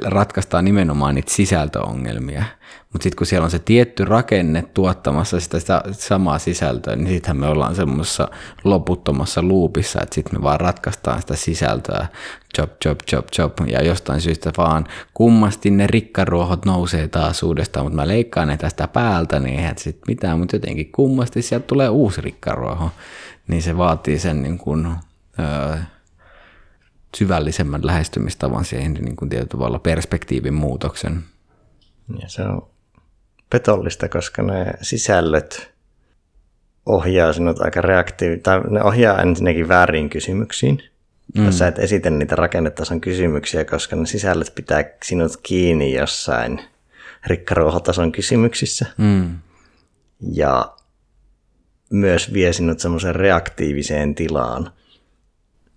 ratkaistaan 0.05 0.65
nimenomaan 0.65 1.15
niitä 1.15 1.33
sisältöongelmia. 1.33 2.45
Mutta 2.92 3.02
sitten 3.02 3.16
kun 3.16 3.26
siellä 3.26 3.44
on 3.44 3.50
se 3.50 3.59
tietty 3.59 4.04
rakenne 4.04 4.64
tuottamassa 4.75 5.40
sitä, 5.40 5.61
sitä 5.61 5.82
samaa 5.92 6.38
sisältöä, 6.38 6.97
niin 6.97 7.09
sittenhän 7.09 7.37
me 7.37 7.47
ollaan 7.47 7.75
semmoisessa 7.75 8.28
loputtomassa 8.64 9.42
luupissa, 9.42 10.00
että 10.02 10.14
sitten 10.14 10.40
me 10.40 10.42
vaan 10.42 10.61
ratkaistaan 10.61 11.20
sitä 11.20 11.37
sisältöä, 11.37 12.06
job, 12.59 12.70
job, 12.85 12.99
job, 13.12 13.26
job, 13.38 13.52
ja 13.66 13.82
jostain 13.82 14.20
syystä 14.20 14.52
vaan 14.59 14.87
kummasti 15.14 15.70
ne 15.70 15.87
rikkaruohot 15.87 16.64
nousee 16.64 17.09
taas 17.09 17.42
uudestaan, 17.42 17.87
mutta 17.87 17.97
mä 17.97 18.09
leikkaan 18.09 18.49
ne 18.49 18.56
tästä 18.56 18.88
päältä, 18.88 19.40
niin 19.40 19.59
eihän 19.59 19.78
sitten 19.78 20.02
mitään, 20.09 20.38
mutta 20.38 20.56
jotenkin 20.56 20.92
kummasti 20.92 21.42
sieltä 21.42 21.66
tulee 21.66 21.88
uusi 21.88 22.20
rikkaruoho 22.20 22.90
niin 23.49 23.62
se 23.62 23.76
vaatii 23.76 24.18
sen 24.18 24.42
niin 24.42 24.59
kuin, 24.59 24.87
ö, 25.38 25.78
syvällisemmän 27.16 27.87
lähestymistavan 27.87 28.64
siihen 28.64 28.92
niin 28.92 29.16
kuin 29.16 29.28
tietyllä 29.28 29.49
tavalla 29.49 29.78
perspektiivin 29.78 30.54
muutoksen. 30.54 31.25
Ja 32.23 32.28
se 32.28 32.42
on 32.42 32.70
petollista, 33.50 34.09
koska 34.09 34.42
ne 34.42 34.73
sisällöt 34.83 35.71
ohjaa 36.87 37.33
sinut 37.33 37.61
aika 37.61 37.80
reaktiivisesti, 37.80 38.42
tai 38.42 38.61
ne 38.71 38.83
ohjaa 38.83 39.23
ensinnäkin 39.23 39.69
väärin 39.69 40.11
kysymyksiin, 40.11 40.83
mm. 41.38 41.47
jos 41.47 41.59
sä 41.59 41.66
et 41.66 41.78
esitä 41.78 42.11
niitä 42.11 42.37
rakennetason 42.37 43.00
kysymyksiä, 43.00 43.64
koska 43.64 43.97
ne 43.97 44.07
sisällöt 44.07 44.52
pitää 44.54 44.85
sinut 45.04 45.33
kiinni 45.42 45.92
jossain 45.95 46.61
rikkaruohotason 47.26 48.12
kysymyksissä. 48.12 48.87
Mm. 48.99 49.38
Ja 50.33 50.76
myös 51.90 52.33
vie 52.33 52.52
sinut 52.52 52.80
semmoiseen 52.80 53.14
reaktiiviseen 53.14 54.14
tilaan. 54.14 54.73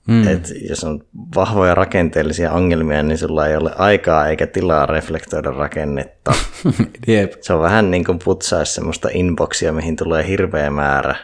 Mm. 0.07 0.27
Et 0.27 0.53
jos 0.69 0.83
on 0.83 1.03
vahvoja 1.35 1.75
rakenteellisia 1.75 2.51
ongelmia, 2.51 3.03
niin 3.03 3.17
sulla 3.17 3.47
ei 3.47 3.57
ole 3.57 3.71
aikaa 3.77 4.27
eikä 4.27 4.47
tilaa 4.47 4.85
reflektoida 4.85 5.51
rakennetta. 5.51 6.33
Jep. 7.07 7.33
Se 7.41 7.53
on 7.53 7.61
vähän 7.61 7.91
niin 7.91 8.03
kuin 8.03 8.19
putsaisi 8.25 8.73
semmoista 8.73 9.09
inboxia, 9.13 9.73
mihin 9.73 9.95
tulee 9.95 10.27
hirveä 10.27 10.69
määrä 10.69 11.15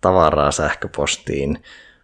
tavaraa 0.00 0.50
sähköpostiin, 0.50 1.58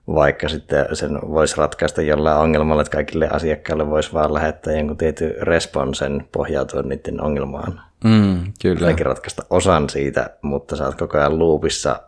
vaikka 0.06 0.48
sitten 0.48 0.86
sen 0.92 1.18
voisi 1.28 1.56
ratkaista 1.56 2.02
jollain 2.02 2.38
ongelmalla, 2.38 2.82
että 2.82 2.96
kaikille 2.96 3.28
asiakkaille 3.28 3.90
voisi 3.90 4.12
vaan 4.12 4.34
lähettää 4.34 4.72
jonkun 4.72 4.96
tietyn 4.96 5.34
responsen 5.40 6.28
pohjautua 6.32 6.82
niiden 6.82 7.20
ongelmaan. 7.20 7.80
Mm, 8.04 8.52
kyllä. 8.62 8.86
Ainakin 8.86 9.06
ratkaista 9.06 9.42
osan 9.50 9.90
siitä, 9.90 10.30
mutta 10.42 10.76
sä 10.76 10.86
oot 10.86 10.94
koko 10.94 11.18
ajan 11.18 11.38
loopissa 11.38 12.00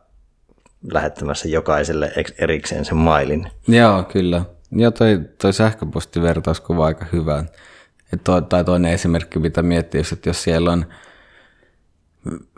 lähettämässä 0.92 1.48
jokaiselle 1.48 2.12
erikseen 2.38 2.84
sen 2.84 2.96
mailin. 2.96 3.46
Joo, 3.68 4.02
kyllä. 4.02 4.44
Ja 4.76 4.90
toi, 4.90 5.20
toi 5.42 5.52
sähköpostivertauskuva 5.52 6.86
aika 6.86 7.06
hyvä. 7.12 7.44
Et 8.12 8.24
toi, 8.24 8.42
tai 8.42 8.64
toinen 8.64 8.92
esimerkki, 8.92 9.38
mitä 9.38 9.62
miettii, 9.62 10.02
että 10.12 10.28
jos 10.28 10.42
siellä 10.42 10.72
on 10.72 10.86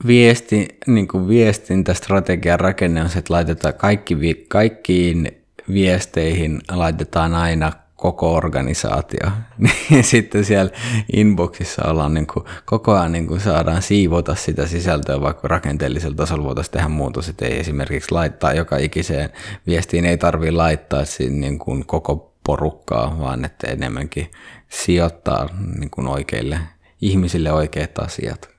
viesti, 0.06 0.68
niin 0.86 1.08
kuin 1.08 1.28
viestintästrategian 1.28 2.60
rakenne 2.60 3.02
on 3.02 3.08
se, 3.08 3.18
että 3.18 3.34
laitetaan 3.34 3.74
kaikki, 3.74 4.44
kaikkiin 4.48 5.42
viesteihin 5.72 6.60
laitetaan 6.70 7.34
aina 7.34 7.72
koko 8.02 8.34
organisaatio, 8.34 9.30
niin 9.90 10.04
sitten 10.04 10.44
siellä 10.44 10.72
inboxissa 11.12 11.90
ollaan 11.90 12.14
niin 12.14 12.26
kuin, 12.26 12.44
koko 12.64 12.92
ajan 12.92 13.12
niin 13.12 13.26
kuin 13.26 13.40
saadaan 13.40 13.82
siivota 13.82 14.34
sitä 14.34 14.66
sisältöä, 14.66 15.20
vaikka 15.20 15.48
rakenteellisella 15.48 16.16
tasolla 16.16 16.44
voitaisiin 16.44 16.72
tehdä 16.72 16.88
muutos, 16.88 17.28
että 17.28 17.46
ei 17.46 17.60
esimerkiksi 17.60 18.12
laittaa 18.12 18.52
joka 18.52 18.76
ikiseen 18.76 19.30
viestiin, 19.66 20.04
ei 20.04 20.18
tarvitse 20.18 20.50
laittaa 20.50 21.04
siinä 21.04 21.36
niin 21.36 21.58
kuin 21.58 21.86
koko 21.86 22.34
porukkaa, 22.46 23.18
vaan 23.18 23.44
että 23.44 23.66
enemmänkin 23.70 24.30
sijoittaa 24.68 25.48
niin 25.78 25.90
kuin 25.90 26.08
oikeille 26.08 26.60
ihmisille 27.00 27.52
oikeat 27.52 27.98
asiat. 27.98 28.50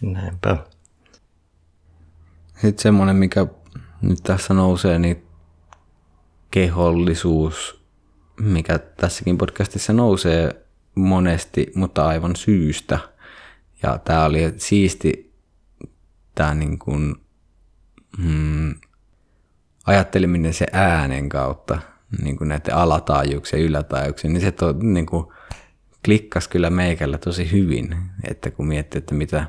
Näinpä. 0.00 0.56
Sitten 2.52 2.82
semmoinen, 2.82 3.16
mikä 3.16 3.46
nyt 4.02 4.18
tässä 4.22 4.54
nousee, 4.54 4.98
niin 4.98 5.26
kehollisuus 6.50 7.83
mikä 8.40 8.78
tässäkin 8.78 9.38
podcastissa 9.38 9.92
nousee 9.92 10.66
monesti, 10.94 11.72
mutta 11.74 12.06
aivan 12.06 12.36
syystä. 12.36 12.98
Ja 13.82 13.98
tämä 13.98 14.24
oli 14.24 14.54
siisti 14.56 15.34
tämä 16.34 16.54
niin 16.54 16.78
kuin, 16.78 17.14
mm, 18.18 18.74
ajatteleminen 19.86 20.54
se 20.54 20.66
äänen 20.72 21.28
kautta, 21.28 21.78
niin 22.22 22.36
kuin 22.36 22.48
näiden 22.48 22.74
alataajuuksien 22.74 23.62
ja 23.62 23.68
ylätaajuuksien, 23.68 24.32
niin 24.32 24.40
se 24.40 24.52
to, 24.52 24.72
niin 24.72 25.06
kuin, 25.06 25.26
klikkasi 26.04 26.50
kyllä 26.50 26.70
meikällä 26.70 27.18
tosi 27.18 27.52
hyvin, 27.52 27.96
että 28.24 28.50
kun 28.50 28.66
miettii, 28.66 28.98
että 28.98 29.14
mitä 29.14 29.46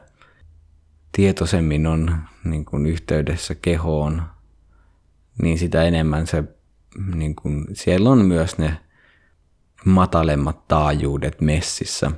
tietoisemmin 1.11 1.87
on 1.87 2.17
niin 2.43 2.65
kuin 2.65 2.85
yhteydessä 2.85 3.55
kehoon, 3.55 4.23
niin 5.41 5.57
sitä 5.57 5.83
enemmän 5.83 6.27
se 6.27 6.43
niin 7.15 7.35
kun, 7.35 7.65
siellä 7.73 8.09
on 8.09 8.25
myös 8.25 8.57
ne 8.57 8.77
matalemmat 9.85 10.67
taajuudet 10.67 11.41
messissä, 11.41 12.11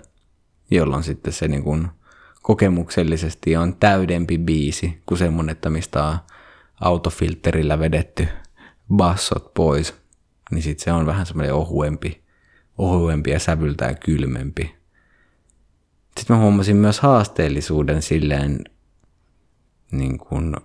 jolloin 0.72 1.04
sitten 1.04 1.34
se 1.34 1.48
niin 1.48 1.64
kun, 1.64 1.88
kokemuksellisesti 2.42 3.56
on 3.56 3.76
täydempi 3.76 4.38
biisi 4.38 5.02
kuin 5.06 5.18
semmonen, 5.18 5.52
että 5.52 5.70
mistä 5.70 6.04
on 6.04 6.18
autofilterillä 6.82 7.80
vedetty 7.80 8.28
bassot 8.96 9.54
pois, 9.54 9.94
niin 10.52 10.62
sitten 10.62 10.84
se 10.84 10.92
on 10.92 11.06
vähän 11.06 11.26
semmoinen 11.26 11.54
ohuempi, 11.54 12.24
ohuempi 12.78 13.32
ja 13.32 13.40
sävyltään 13.40 13.98
kylmempi. 13.98 14.76
Sitten 16.18 16.38
mä 16.38 16.42
huomasin 16.42 16.76
myös 16.76 17.00
haasteellisuuden 17.00 18.02
silleen 18.02 18.60
niin 19.92 20.18
kuin 20.18 20.56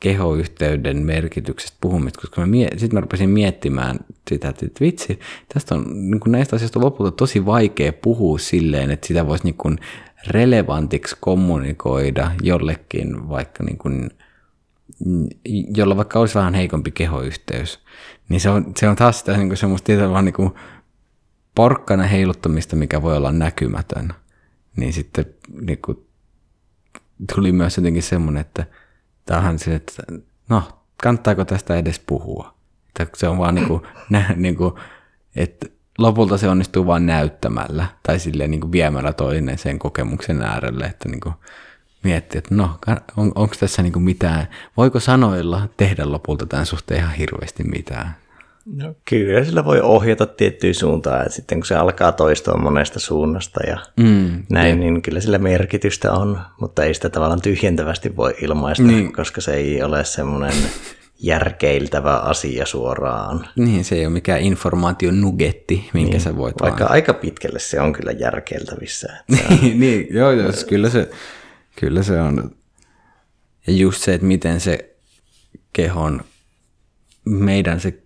kehoyhteyden 0.00 1.06
merkityksestä 1.06 1.76
puhumista, 1.80 2.20
koska 2.20 2.40
mä 2.40 2.46
mie- 2.46 2.70
sitten 2.76 2.94
mä 2.96 3.00
rupesin 3.00 3.30
miettimään 3.30 3.98
sitä, 4.30 4.48
että 4.48 4.66
vitsi, 4.80 5.20
tästä 5.54 5.74
on 5.74 6.10
niin 6.10 6.20
näistä 6.26 6.56
asioista 6.56 6.80
lopulta 6.80 7.10
tosi 7.10 7.46
vaikea 7.46 7.92
puhua 7.92 8.38
silleen, 8.38 8.90
että 8.90 9.06
sitä 9.06 9.26
voisi 9.26 9.44
niin 9.44 9.54
kuin 9.54 9.78
relevantiksi 10.26 11.16
kommunikoida 11.20 12.30
jollekin, 12.42 13.28
vaikka 13.28 13.64
niin 13.64 13.78
kuin, 13.78 14.10
jolla 15.76 15.96
vaikka 15.96 16.20
olisi 16.20 16.34
vähän 16.34 16.54
heikompi 16.54 16.90
kehoyhteys. 16.90 17.80
Niin 18.28 18.40
se 18.40 18.50
on, 18.50 18.72
se 18.76 18.88
on 18.88 18.96
taas 18.96 19.18
sitä 19.18 19.36
niin 19.36 19.48
kuin 19.48 19.58
semmoista 19.58 19.86
tietyllä 19.86 20.22
niin 20.22 20.34
kuin 20.34 20.50
porkkana 21.54 22.02
heiluttamista, 22.02 22.76
mikä 22.76 23.02
voi 23.02 23.16
olla 23.16 23.32
näkymätön. 23.32 24.14
Niin 24.76 24.92
sitten 24.92 25.26
niin 25.60 25.78
kuin, 25.84 26.06
tuli 27.34 27.52
myös 27.52 27.76
jotenkin 27.76 28.02
semmoinen, 28.02 28.40
että– 28.40 28.66
tämähän 29.26 29.58
se, 29.58 29.74
että 29.74 30.02
no, 30.48 30.62
kannattaako 31.02 31.44
tästä 31.44 31.76
edes 31.76 31.98
puhua? 31.98 32.54
Että 33.00 33.18
se 33.18 33.28
on 33.28 33.38
vaan 33.38 33.54
niin 33.54 33.66
kuin, 33.66 33.82
nä, 34.10 34.34
niin 34.36 34.56
kuin, 34.56 34.74
että 35.36 35.66
lopulta 35.98 36.38
se 36.38 36.48
onnistuu 36.48 36.86
vain 36.86 37.06
näyttämällä 37.06 37.86
tai 38.02 38.18
silleen 38.18 38.50
niin 38.50 38.60
kuin 38.60 38.72
viemällä 38.72 39.12
toinen 39.12 39.58
sen 39.58 39.78
kokemuksen 39.78 40.42
äärelle, 40.42 40.84
että 40.84 41.08
niin 41.08 41.20
kuin 41.20 41.34
miettii, 42.02 42.38
että 42.38 42.54
no, 42.54 42.78
on, 43.16 43.32
onko 43.34 43.54
tässä 43.60 43.82
niin 43.82 43.92
kuin 43.92 44.02
mitään, 44.02 44.48
voiko 44.76 45.00
sanoilla 45.00 45.68
tehdä 45.76 46.12
lopulta 46.12 46.46
tämän 46.46 46.66
suhteen 46.66 47.00
ihan 47.00 47.14
hirveästi 47.14 47.64
mitään? 47.64 48.16
No, 48.66 48.94
kyllä 49.04 49.44
sillä 49.44 49.64
voi 49.64 49.80
ohjata 49.80 50.26
tiettyyn 50.26 50.74
suuntaan, 50.74 51.22
että 51.22 51.34
sitten 51.34 51.58
kun 51.58 51.66
se 51.66 51.74
alkaa 51.74 52.12
toistua 52.12 52.56
monesta 52.56 53.00
suunnasta 53.00 53.60
ja 53.66 53.78
mm, 53.96 54.42
näin, 54.50 54.70
ja. 54.70 54.76
niin 54.76 55.02
kyllä 55.02 55.20
sillä 55.20 55.38
merkitystä 55.38 56.12
on, 56.12 56.40
mutta 56.60 56.84
ei 56.84 56.94
sitä 56.94 57.08
tavallaan 57.08 57.40
tyhjentävästi 57.40 58.16
voi 58.16 58.34
ilmaista, 58.40 58.84
niin. 58.84 59.12
koska 59.12 59.40
se 59.40 59.54
ei 59.54 59.82
ole 59.82 60.04
semmoinen 60.04 60.54
järkeiltävä 61.18 62.16
asia 62.16 62.66
suoraan. 62.66 63.48
Niin, 63.56 63.84
se 63.84 63.94
ei 63.94 64.06
ole 64.06 64.12
mikään 64.12 64.40
informaation 64.40 65.20
nugetti, 65.20 65.90
minkä 65.92 66.12
niin, 66.12 66.20
sä 66.20 66.36
voit 66.36 66.54
Vaikka 66.60 66.84
vaan... 66.84 66.92
aika 66.92 67.14
pitkälle 67.14 67.58
se 67.58 67.80
on 67.80 67.92
kyllä 67.92 68.12
järkeiltävissä. 68.12 69.12
niin, 69.28 69.80
niin, 69.80 70.06
joo, 70.10 70.32
joo, 70.32 70.52
kyllä 70.68 70.90
se, 70.90 71.10
kyllä 71.76 72.02
se 72.02 72.20
on. 72.20 72.50
Ja 73.66 73.72
just 73.72 74.02
se, 74.02 74.14
että 74.14 74.26
miten 74.26 74.60
se 74.60 74.96
kehon, 75.72 76.24
meidän 77.24 77.80
se 77.80 78.03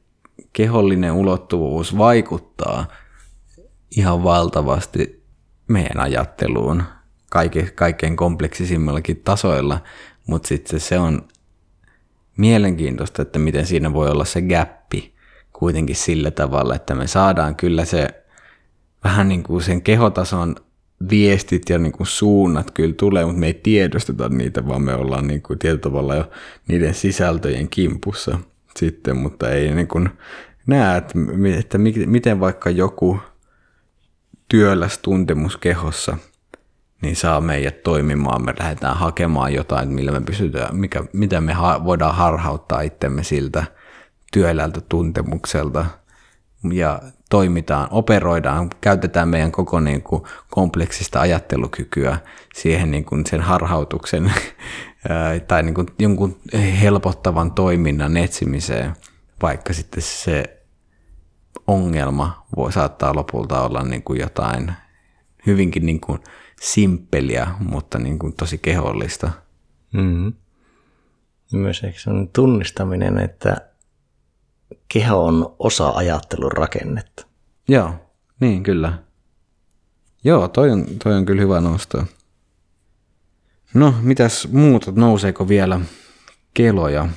kehollinen 0.58 1.12
ulottuvuus 1.12 1.98
vaikuttaa 1.98 2.86
ihan 3.96 4.24
valtavasti 4.24 5.22
meidän 5.68 6.00
ajatteluun 6.00 6.82
kaike, 7.30 7.70
kaikkein 7.74 8.16
kompleksisimmillakin 8.16 9.20
tasoilla, 9.24 9.80
mutta 10.26 10.48
sitten 10.48 10.80
se 10.80 10.98
on 10.98 11.28
mielenkiintoista, 12.36 13.22
että 13.22 13.38
miten 13.38 13.66
siinä 13.66 13.92
voi 13.92 14.10
olla 14.10 14.24
se 14.24 14.42
gappi 14.42 15.14
kuitenkin 15.52 15.96
sillä 15.96 16.30
tavalla, 16.30 16.74
että 16.74 16.94
me 16.94 17.06
saadaan 17.06 17.56
kyllä 17.56 17.84
se 17.84 18.08
vähän 19.04 19.28
niin 19.28 19.42
kuin 19.42 19.62
sen 19.62 19.82
kehotason 19.82 20.56
viestit 21.10 21.68
ja 21.68 21.78
niin 21.78 21.92
kuin 21.92 22.06
suunnat 22.06 22.70
kyllä 22.70 22.94
tulee, 22.94 23.24
mutta 23.24 23.40
me 23.40 23.46
ei 23.46 23.54
tiedosteta 23.54 24.28
niitä, 24.28 24.68
vaan 24.68 24.82
me 24.82 24.94
ollaan 24.94 25.26
niin 25.26 25.42
kuin 25.42 25.58
tietyllä 25.58 25.82
tavalla 25.82 26.14
jo 26.14 26.30
niiden 26.68 26.94
sisältöjen 26.94 27.68
kimpussa 27.68 28.38
sitten, 28.76 29.16
mutta 29.16 29.50
ei 29.50 29.74
niin 29.74 29.88
kuin 29.88 30.08
näe, 30.68 30.96
että, 31.58 31.78
miten 32.06 32.40
vaikka 32.40 32.70
joku 32.70 33.20
työläs 34.48 34.98
tuntemus 34.98 35.56
kehossa 35.56 36.16
niin 37.02 37.16
saa 37.16 37.40
meidät 37.40 37.82
toimimaan. 37.82 38.44
Me 38.44 38.54
lähdetään 38.58 38.96
hakemaan 38.96 39.54
jotain, 39.54 39.88
millä 39.88 40.12
me 40.12 40.20
pysytään, 40.20 40.76
mikä, 40.76 41.04
mitä 41.12 41.40
me 41.40 41.52
ha- 41.52 41.84
voidaan 41.84 42.14
harhauttaa 42.14 42.80
itsemme 42.80 43.24
siltä 43.24 43.64
työläältä 44.32 44.80
tuntemukselta 44.88 45.86
ja 46.72 47.02
toimitaan, 47.30 47.88
operoidaan, 47.90 48.70
käytetään 48.80 49.28
meidän 49.28 49.52
koko 49.52 49.80
niin 49.80 50.02
kuin, 50.02 50.22
kompleksista 50.50 51.20
ajattelukykyä 51.20 52.18
siihen 52.54 52.90
niin 52.90 53.04
kuin, 53.04 53.26
sen 53.26 53.40
harhautuksen 53.40 54.32
tai 55.48 55.62
niin 55.62 55.74
kuin, 55.74 55.86
jonkun 55.98 56.36
helpottavan 56.82 57.52
toiminnan 57.52 58.16
etsimiseen, 58.16 58.92
vaikka 59.42 59.72
sitten 59.72 60.02
se 60.02 60.57
ongelma 61.68 62.46
voi 62.56 62.72
saattaa 62.72 63.14
lopulta 63.14 63.62
olla 63.62 63.82
niin 63.82 64.02
kuin 64.02 64.20
jotain 64.20 64.72
hyvinkin 65.46 65.86
niin 65.86 66.00
kuin 66.00 66.18
simppeliä, 66.60 67.48
mutta 67.60 67.98
niin 67.98 68.18
kuin 68.18 68.32
tosi 68.32 68.58
kehollista. 68.58 69.30
Mm-hmm. 69.92 70.32
Myös 71.52 71.84
ehkä 71.84 72.00
se 72.00 72.10
on 72.10 72.28
tunnistaminen, 72.32 73.18
että 73.18 73.56
keho 74.88 75.24
on 75.24 75.54
osa 75.58 75.88
ajattelun 75.88 76.52
rakennetta. 76.52 77.26
Joo, 77.68 77.94
niin 78.40 78.62
kyllä. 78.62 78.98
Joo, 80.24 80.48
toi 80.48 80.70
on, 80.70 80.84
toi 81.04 81.14
on 81.14 81.24
kyllä 81.26 81.42
hyvä 81.42 81.60
nostaa. 81.60 82.06
No, 83.74 83.94
mitäs 84.02 84.48
muuta, 84.52 84.92
nouseeko 84.94 85.48
vielä 85.48 85.80
keloja? 86.54 87.08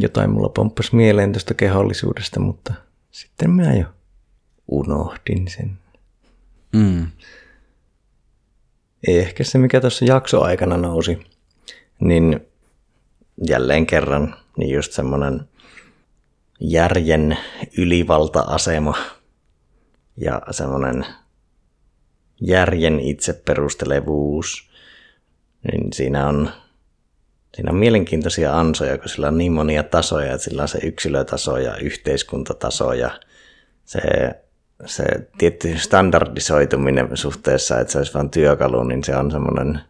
Jotain 0.00 0.30
mulla 0.30 0.48
pomppasi 0.48 0.96
mieleen 0.96 1.32
tuosta 1.32 1.54
kehollisuudesta, 1.54 2.40
mutta 2.40 2.74
sitten 3.10 3.50
minä 3.50 3.74
jo 3.74 3.86
unohdin 4.68 5.48
sen. 5.48 5.78
Mm. 6.72 7.06
Ehkä 9.08 9.44
se, 9.44 9.58
mikä 9.58 9.80
tuossa 9.80 10.04
jaksoaikana 10.04 10.76
nousi, 10.76 11.20
niin 12.00 12.40
jälleen 13.48 13.86
kerran 13.86 14.34
niin 14.56 14.74
just 14.74 14.92
semmoinen 14.92 15.48
järjen 16.60 17.38
ylivalta-asema 17.78 18.94
ja 20.16 20.42
semmoinen 20.50 21.06
järjen 22.40 23.00
itseperustelevuus, 23.00 24.70
niin 25.72 25.92
siinä 25.92 26.28
on 26.28 26.50
siinä 27.56 27.70
on 27.70 27.76
mielenkiintoisia 27.76 28.58
ansoja, 28.58 28.98
kun 28.98 29.08
sillä 29.08 29.28
on 29.28 29.38
niin 29.38 29.52
monia 29.52 29.82
tasoja, 29.82 30.32
että 30.32 30.44
sillä 30.44 30.62
on 30.62 30.68
se 30.68 30.78
yksilötaso 30.82 31.56
ja 31.56 31.76
yhteiskuntataso 31.76 32.92
ja 32.92 33.10
se, 33.84 34.00
se 34.86 35.04
tietty 35.38 35.78
standardisoituminen 35.78 37.16
suhteessa, 37.16 37.80
että 37.80 37.92
se 37.92 37.98
olisi 37.98 38.14
vain 38.14 38.30
työkalu, 38.30 38.84
niin 38.84 39.04
se 39.04 39.16
on 39.16 39.30
semmoinen 39.30 39.80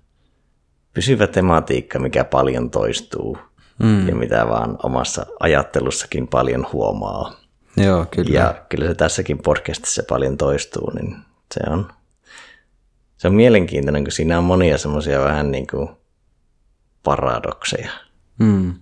pysyvä 0.94 1.27
tematiikka, 1.27 1.99
mikä 1.99 2.25
paljon 2.25 2.71
toistuu 2.71 3.38
mm. 3.79 4.09
ja 4.09 4.14
mitä 4.14 4.49
vaan 4.49 4.77
omassa 4.83 5.27
ajattelussakin 5.40 6.29
paljon 6.29 6.66
huomaa. 6.73 7.40
Joo, 7.77 8.07
kyllä. 8.11 8.38
Ja 8.40 8.55
kyllä 8.68 8.87
se 8.87 8.94
tässäkin 8.94 9.38
podcastissa 9.38 10.03
paljon 10.09 10.37
toistuu, 10.37 10.90
niin 10.90 11.16
se 11.55 11.61
on, 11.71 11.88
se 13.16 13.29
on 13.29 13.35
mielenkiintoinen, 13.35 14.05
kun 14.05 14.12
siinä 14.12 14.38
on 14.38 14.44
monia 14.44 14.79
semmoisia 14.79 15.21
vähän 15.21 15.51
niin 15.51 15.66
kuin 15.66 15.88
paradokseja. 17.02 17.90
Mm. 18.38 18.74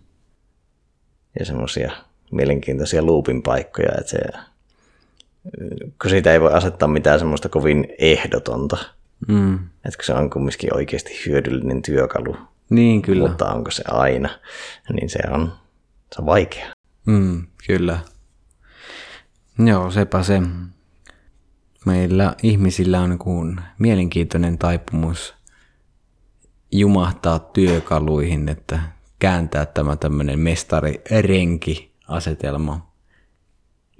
Ja 1.38 1.44
semmoisia 1.46 1.92
mielenkiintoisia 2.32 3.06
loopin 3.06 3.42
paikkoja, 3.42 3.92
että 3.98 4.10
se, 4.10 4.18
kun 6.02 6.10
siitä 6.10 6.32
ei 6.32 6.40
voi 6.40 6.52
asettaa 6.52 6.88
mitään 6.88 7.18
semmoista 7.18 7.48
kovin 7.48 7.86
ehdotonta. 7.98 8.76
Mm. 9.28 9.54
Että 9.54 10.02
se 10.02 10.12
on 10.12 10.30
kumminkin 10.30 10.74
oikeasti 10.74 11.12
hyödyllinen 11.26 11.82
työkalu. 11.82 12.36
Niin, 12.70 13.02
kyllä. 13.02 13.28
Mutta 13.28 13.52
onko 13.52 13.70
se 13.70 13.82
aina, 13.88 14.28
niin 14.92 15.10
se 15.10 15.18
on, 15.30 15.52
se 16.14 16.20
on 16.20 16.26
vaikea. 16.26 16.66
Mm, 17.06 17.46
kyllä. 17.66 17.98
Joo, 19.58 19.90
sepä 19.90 20.22
se. 20.22 20.42
Meillä 21.86 22.34
ihmisillä 22.42 23.00
on 23.00 23.18
kuin 23.18 23.60
mielenkiintoinen 23.78 24.58
taipumus 24.58 25.35
jumahtaa 26.78 27.38
työkaluihin, 27.38 28.48
että 28.48 28.80
kääntää 29.18 29.66
tämä 29.66 29.96
tämmöinen 29.96 30.38
mestari-renki-asetelma 30.38 32.92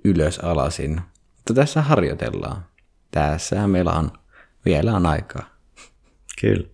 ylös 0.05 0.39
alasin. 0.39 1.01
Mutta 1.37 1.55
tässä 1.55 1.83
harjoitellaan. 1.83 2.67
Tässä 3.11 3.67
meillä 3.67 3.93
on 3.93 4.11
vielä 4.65 4.95
on 4.95 5.07
aikaa. 5.07 5.47
Kyllä. 6.41 6.69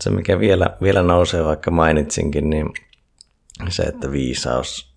Se, 0.00 0.10
mikä 0.10 0.38
vielä, 0.38 0.76
vielä 0.82 1.02
nousee, 1.02 1.44
vaikka 1.44 1.70
mainitsinkin, 1.70 2.50
niin 2.50 2.66
se, 3.68 3.82
että 3.82 4.12
viisaus 4.12 4.94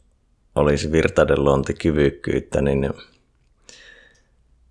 olisi 0.56 0.91
virtaiden 0.91 1.43
luontikyvykkyyttä, 1.43 2.62
niin 2.62 2.89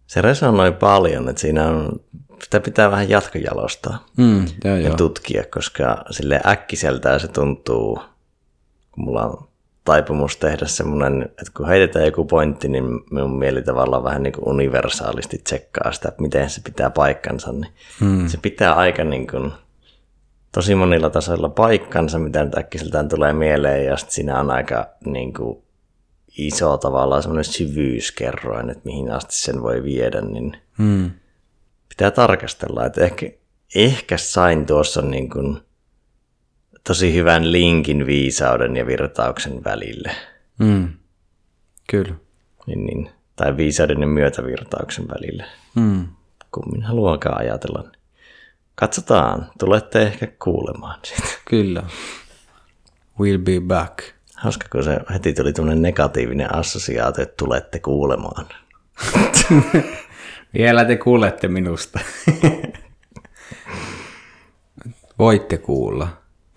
se 0.07 0.23
resonoi 0.23 0.73
paljon, 0.73 1.29
että 1.29 1.41
siinä 1.41 1.69
on, 1.69 2.01
sitä 2.43 2.61
pitää 2.61 2.91
vähän 2.91 3.09
jatkojalostaa 3.09 4.07
Mm, 4.17 4.47
joo, 4.65 4.77
ja 4.77 4.89
joo. 4.89 4.97
tutkia, 4.97 5.45
koska 5.55 6.05
sille 6.11 6.41
äkkiseltään 6.47 7.21
se 7.21 7.29
tuntuu, 7.29 7.99
kun 8.93 9.05
mulla 9.05 9.23
on 9.25 9.49
taipumus 9.85 10.37
tehdä 10.37 10.67
semmoinen, 10.67 11.23
että 11.23 11.53
kun 11.57 11.69
heitetään 11.69 12.05
joku 12.05 12.25
pointti, 12.25 12.69
niin 12.69 12.85
minun 13.11 13.39
mieli 13.39 13.63
tavallaan 13.63 14.05
vähän 14.05 14.23
niin 14.23 14.33
kuin 14.33 14.49
universaalisti 14.49 15.39
tsekkaa 15.39 15.93
sitä, 15.93 16.09
että 16.09 16.23
miten 16.23 16.51
se 16.51 16.61
pitää 16.65 16.91
paikkansa, 16.91 17.53
niin 17.53 17.73
mm. 18.01 18.29
se 18.29 18.39
pitää 18.43 18.75
aika 18.75 19.05
niin 19.05 19.27
kuin 19.27 19.53
tosi 20.53 20.75
monilla 20.75 21.11
tasoilla 21.11 21.49
paikkansa, 21.49 22.19
mitä 22.19 22.45
nyt 22.45 22.59
äkkiseltään 22.59 23.09
tulee 23.09 23.33
mieleen, 23.33 23.85
ja 23.87 23.97
sitten 23.97 24.15
siinä 24.15 24.41
on 24.41 24.51
aika 24.51 24.87
niin 25.05 25.35
kuin 25.35 25.63
iso 26.39 26.77
tavallaan 26.79 27.23
semmoinen 27.23 27.45
syvyyskerroin, 27.45 28.71
että 28.71 28.83
mihin 28.85 29.11
asti 29.11 29.35
sen 29.35 29.63
voi 29.63 29.83
viedä, 29.83 30.21
niin 30.21 30.57
Mm, 30.79 31.11
pitää 31.89 32.11
tarkastella. 32.11 32.87
Että 32.87 33.05
ehkä, 33.05 33.27
ehkä 33.75 34.17
sain 34.19 34.67
tuossa 34.67 35.03
niin 35.03 35.31
kuin 35.31 35.59
tosi 36.85 37.15
hyvän 37.15 37.53
linkin 37.53 38.07
viisauden 38.07 38.77
ja 38.77 38.87
virtauksen 38.87 39.65
välille. 39.65 40.11
mm, 40.59 40.89
kyllä. 41.91 42.15
Niin, 42.67 42.87
niin, 42.87 43.11
tai 43.37 43.57
viisauden 43.57 44.01
ja 44.01 44.07
myötävirtauksen 44.07 45.09
välille. 45.09 45.45
Mm, 45.75 46.07
Kummin 46.53 46.83
haluankaan 46.83 47.39
ajatella. 47.41 47.85
Katsotaan, 48.75 49.51
tulette 49.59 50.03
ehkä 50.03 50.27
kuulemaan 50.43 51.01
siitä. 51.03 51.29
kyllä. 51.49 51.83
We'll 53.21 53.39
be 53.45 53.61
back. 53.67 53.99
Hauska, 54.37 54.67
kun 54.73 54.85
se 54.85 55.01
heti 55.15 55.35
tuli 55.35 55.53
tämmöinen 55.53 55.83
negatiivinen 55.83 56.55
assosiaatio, 56.55 57.23
että 57.23 57.35
tulette 57.45 57.79
kuulemaan. 57.79 58.47
Vielä 60.59 60.85
te 60.85 60.97
kuulette 60.97 61.49
minusta. 61.49 62.01
Voitte 65.19 65.59
kuulla. 65.59 66.09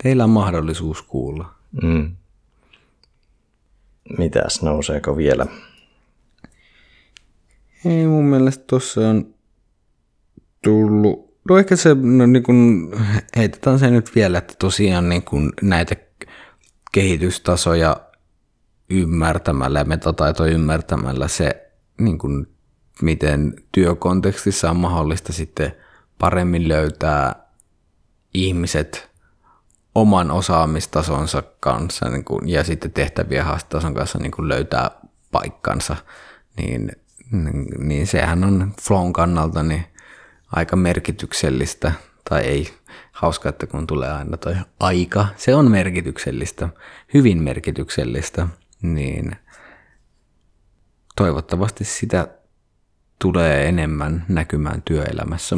Teillä 0.03 0.23
on 0.23 0.29
mahdollisuus 0.29 1.01
kuulla. 1.01 1.55
Mm. 1.83 2.15
Mitäs, 4.17 4.61
nouseeko 4.61 5.17
vielä? 5.17 5.45
Ei 7.85 8.07
mun 8.07 8.25
mielestä 8.25 8.63
tuossa 8.67 9.09
on 9.09 9.33
tullut, 10.63 11.33
no 11.49 11.57
ehkä 11.57 11.75
se, 11.75 11.95
no 12.01 12.25
niin 12.25 12.43
kun, 12.43 12.91
heitetään 13.35 13.79
se 13.79 13.89
nyt 13.89 14.15
vielä, 14.15 14.37
että 14.37 14.53
tosiaan 14.59 15.09
niin 15.09 15.23
kun 15.23 15.53
näitä 15.61 15.95
kehitystasoja 16.91 17.97
ymmärtämällä 18.89 19.79
ja 19.79 19.85
metataitoja 19.85 20.53
ymmärtämällä 20.53 21.27
se, 21.27 21.71
niin 21.99 22.17
kun, 22.17 22.47
miten 23.01 23.53
työkontekstissa 23.71 24.69
on 24.69 24.77
mahdollista 24.77 25.33
sitten 25.33 25.75
paremmin 26.19 26.67
löytää 26.67 27.35
ihmiset 28.33 29.09
oman 29.95 30.31
osaamistasonsa 30.31 31.43
kanssa 31.59 32.09
niin 32.09 32.25
kuin, 32.25 32.49
ja 32.49 32.63
sitten 32.63 32.91
tehtävien 32.91 33.45
haastetason 33.45 33.93
kanssa 33.93 34.19
niin 34.19 34.31
kuin 34.31 34.47
löytää 34.47 34.91
paikkansa, 35.31 35.95
niin, 36.57 36.91
niin 37.77 38.07
sehän 38.07 38.43
on 38.43 38.73
flown 38.81 39.13
kannalta 39.13 39.63
niin 39.63 39.85
aika 40.51 40.75
merkityksellistä, 40.75 41.91
tai 42.29 42.41
ei 42.41 42.73
hauska, 43.11 43.49
että 43.49 43.67
kun 43.67 43.87
tulee 43.87 44.11
aina 44.11 44.37
toi 44.37 44.55
aika, 44.79 45.27
se 45.35 45.55
on 45.55 45.71
merkityksellistä, 45.71 46.69
hyvin 47.13 47.43
merkityksellistä, 47.43 48.47
niin 48.81 49.35
toivottavasti 51.15 51.83
sitä 51.83 52.27
tulee 53.21 53.69
enemmän 53.69 54.25
näkymään 54.27 54.81
työelämässä. 54.81 55.57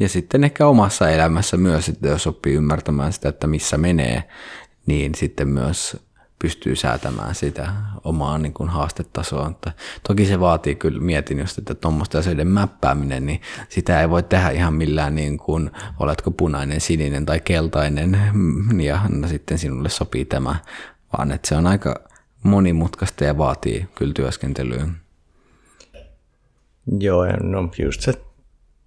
Ja 0.00 0.08
sitten 0.08 0.44
ehkä 0.44 0.66
omassa 0.66 1.10
elämässä 1.10 1.56
myös, 1.56 1.88
että 1.88 2.08
jos 2.08 2.26
oppii 2.26 2.54
ymmärtämään 2.54 3.12
sitä, 3.12 3.28
että 3.28 3.46
missä 3.46 3.78
menee, 3.78 4.28
niin 4.86 5.14
sitten 5.14 5.48
myös 5.48 6.06
pystyy 6.38 6.76
säätämään 6.76 7.34
sitä 7.34 7.72
omaa 8.04 8.38
niin 8.38 8.52
kuin 8.52 8.68
haastetasoa. 8.68 9.48
Että 9.48 9.72
toki 10.08 10.26
se 10.26 10.40
vaatii 10.40 10.74
kyllä, 10.74 11.00
mietin 11.00 11.38
just, 11.38 11.58
että 11.58 11.74
tuommoista 11.74 12.18
asioiden 12.18 12.48
mäppääminen, 12.48 13.26
niin 13.26 13.40
sitä 13.68 14.00
ei 14.00 14.10
voi 14.10 14.22
tehdä 14.22 14.50
ihan 14.50 14.74
millään 14.74 15.14
niin 15.14 15.38
kuin, 15.38 15.70
oletko 15.98 16.30
punainen, 16.30 16.80
sininen 16.80 17.26
tai 17.26 17.40
keltainen, 17.40 18.18
ja 18.82 19.00
no, 19.08 19.28
sitten 19.28 19.58
sinulle 19.58 19.88
sopii 19.88 20.24
tämä, 20.24 20.56
vaan 21.18 21.32
että 21.32 21.48
se 21.48 21.56
on 21.56 21.66
aika 21.66 22.00
monimutkaista 22.42 23.24
ja 23.24 23.38
vaatii 23.38 23.88
kyllä 23.94 24.12
työskentelyä. 24.14 24.86
Joo, 27.00 27.26
no 27.42 27.68
just 27.78 28.00
se 28.00 28.12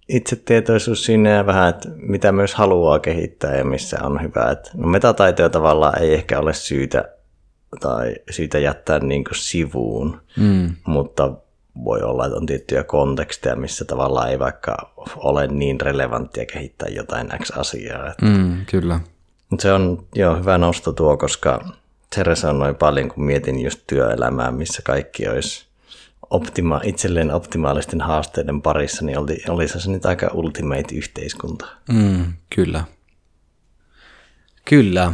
itsetietoisuus 0.08 1.04
siinä 1.04 1.30
ja 1.30 1.46
vähän, 1.46 1.68
että 1.68 1.88
mitä 1.96 2.32
myös 2.32 2.54
haluaa 2.54 2.98
kehittää 2.98 3.56
ja 3.56 3.64
missä 3.64 3.98
on 4.02 4.22
hyvä. 4.22 4.50
Että, 4.50 4.70
no 4.74 4.86
metataitoja 4.88 5.48
tavallaan 5.50 6.02
ei 6.02 6.14
ehkä 6.14 6.38
ole 6.40 6.52
syytä 6.54 7.04
tai 7.80 8.14
syytä 8.30 8.58
jättää 8.58 8.98
niin 8.98 9.24
sivuun, 9.34 10.20
Mm. 10.36 10.70
mutta 10.86 11.32
voi 11.84 12.02
olla, 12.02 12.26
että 12.26 12.36
on 12.36 12.46
tiettyjä 12.46 12.84
konteksteja, 12.84 13.56
missä 13.56 13.84
tavallaan 13.84 14.30
ei 14.30 14.38
vaikka 14.38 14.92
ole 15.16 15.46
niin 15.46 15.80
relevanttia 15.80 16.46
kehittää 16.46 16.88
jotain 16.88 17.28
X-asiaa. 17.42 18.08
Et- 18.08 18.22
Mm, 18.22 18.66
kyllä. 18.70 19.00
Mutta 19.50 19.62
se 19.62 19.72
on 19.72 20.06
jo 20.14 20.36
hyvä 20.36 20.58
nosto 20.58 20.92
tuo, 20.92 21.16
koska 21.16 21.60
se 22.14 22.22
resonoi 22.22 22.74
paljon, 22.74 23.08
kun 23.08 23.24
mietin 23.24 23.60
just 23.60 23.80
työelämää, 23.86 24.50
missä 24.50 24.82
kaikki 24.84 25.28
olisi 25.28 25.66
optima, 26.30 26.80
itselleen 26.84 27.30
optimaalisten 27.30 28.00
haasteiden 28.00 28.62
parissa, 28.62 29.04
niin 29.04 29.18
oli, 29.18 29.42
olisi 29.48 29.80
se 29.80 29.90
nyt 29.90 30.06
aika 30.06 30.30
ultimate 30.34 30.94
yhteiskunta. 30.94 31.66
Mm, 31.92 32.32
kyllä. 32.54 32.84
Kyllä. 34.64 35.12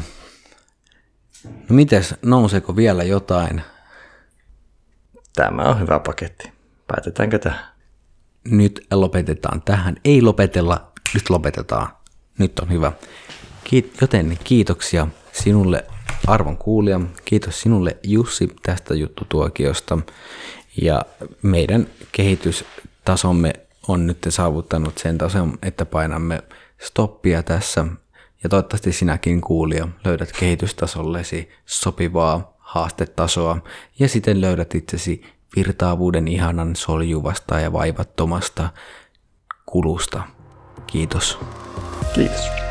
No 1.45 1.51
mites, 1.69 2.15
nouseeko 2.23 2.77
vielä 2.77 3.05
jotain? 3.05 3.63
Tämä 5.35 5.63
on 5.63 5.81
hyvä 5.81 5.99
paketti. 5.99 6.53
Päätetäänkö 6.87 7.39
tähän? 7.39 7.65
Nyt 8.45 8.87
lopetetaan 8.93 9.63
tähän. 9.63 9.97
Ei 10.05 10.23
lopetella, 10.23 10.93
nyt 11.15 11.31
lopetetaan. 11.31 11.89
Nyt 12.39 12.59
on 12.59 12.71
hyvä. 12.71 12.93
Kiit- 13.65 13.97
joten 14.01 14.39
kiitoksia 14.45 15.07
sinulle 15.33 15.85
arvon 16.27 16.57
kuulija. 16.57 17.01
Kiitos 17.25 17.61
sinulle 17.61 17.97
Jussi 18.03 18.49
tästä 18.63 18.95
juttutuokiosta. 18.95 19.99
Ja 20.83 21.03
meidän 21.43 21.87
kehitystasomme 22.13 23.53
on 23.89 24.07
nyt 24.07 24.19
saavuttanut 24.29 24.99
sen 24.99 25.19
tason, 25.19 25.59
että 25.63 25.87
painamme 25.87 26.43
stoppia 26.79 27.43
tässä 27.43 27.87
Ja 28.43 28.49
toivottavasti 28.49 28.93
sinäkin 28.93 29.41
kuulija 29.41 29.89
löydät 30.05 30.33
kehitystasollesi 30.33 31.51
sopivaa 31.67 32.57
haastetasoa 32.59 33.59
ja 33.99 34.09
siten 34.09 34.41
löydät 34.41 34.75
itsesi 34.75 35.23
virtaavuuden 35.57 36.29
ihanan 36.29 36.77
soljuvasta 36.77 37.61
ja 37.61 37.73
vaivattomasta 37.73 38.69
kulusta. 39.67 40.23
Kiitos. 40.87 41.39
Kiitos. 42.15 42.66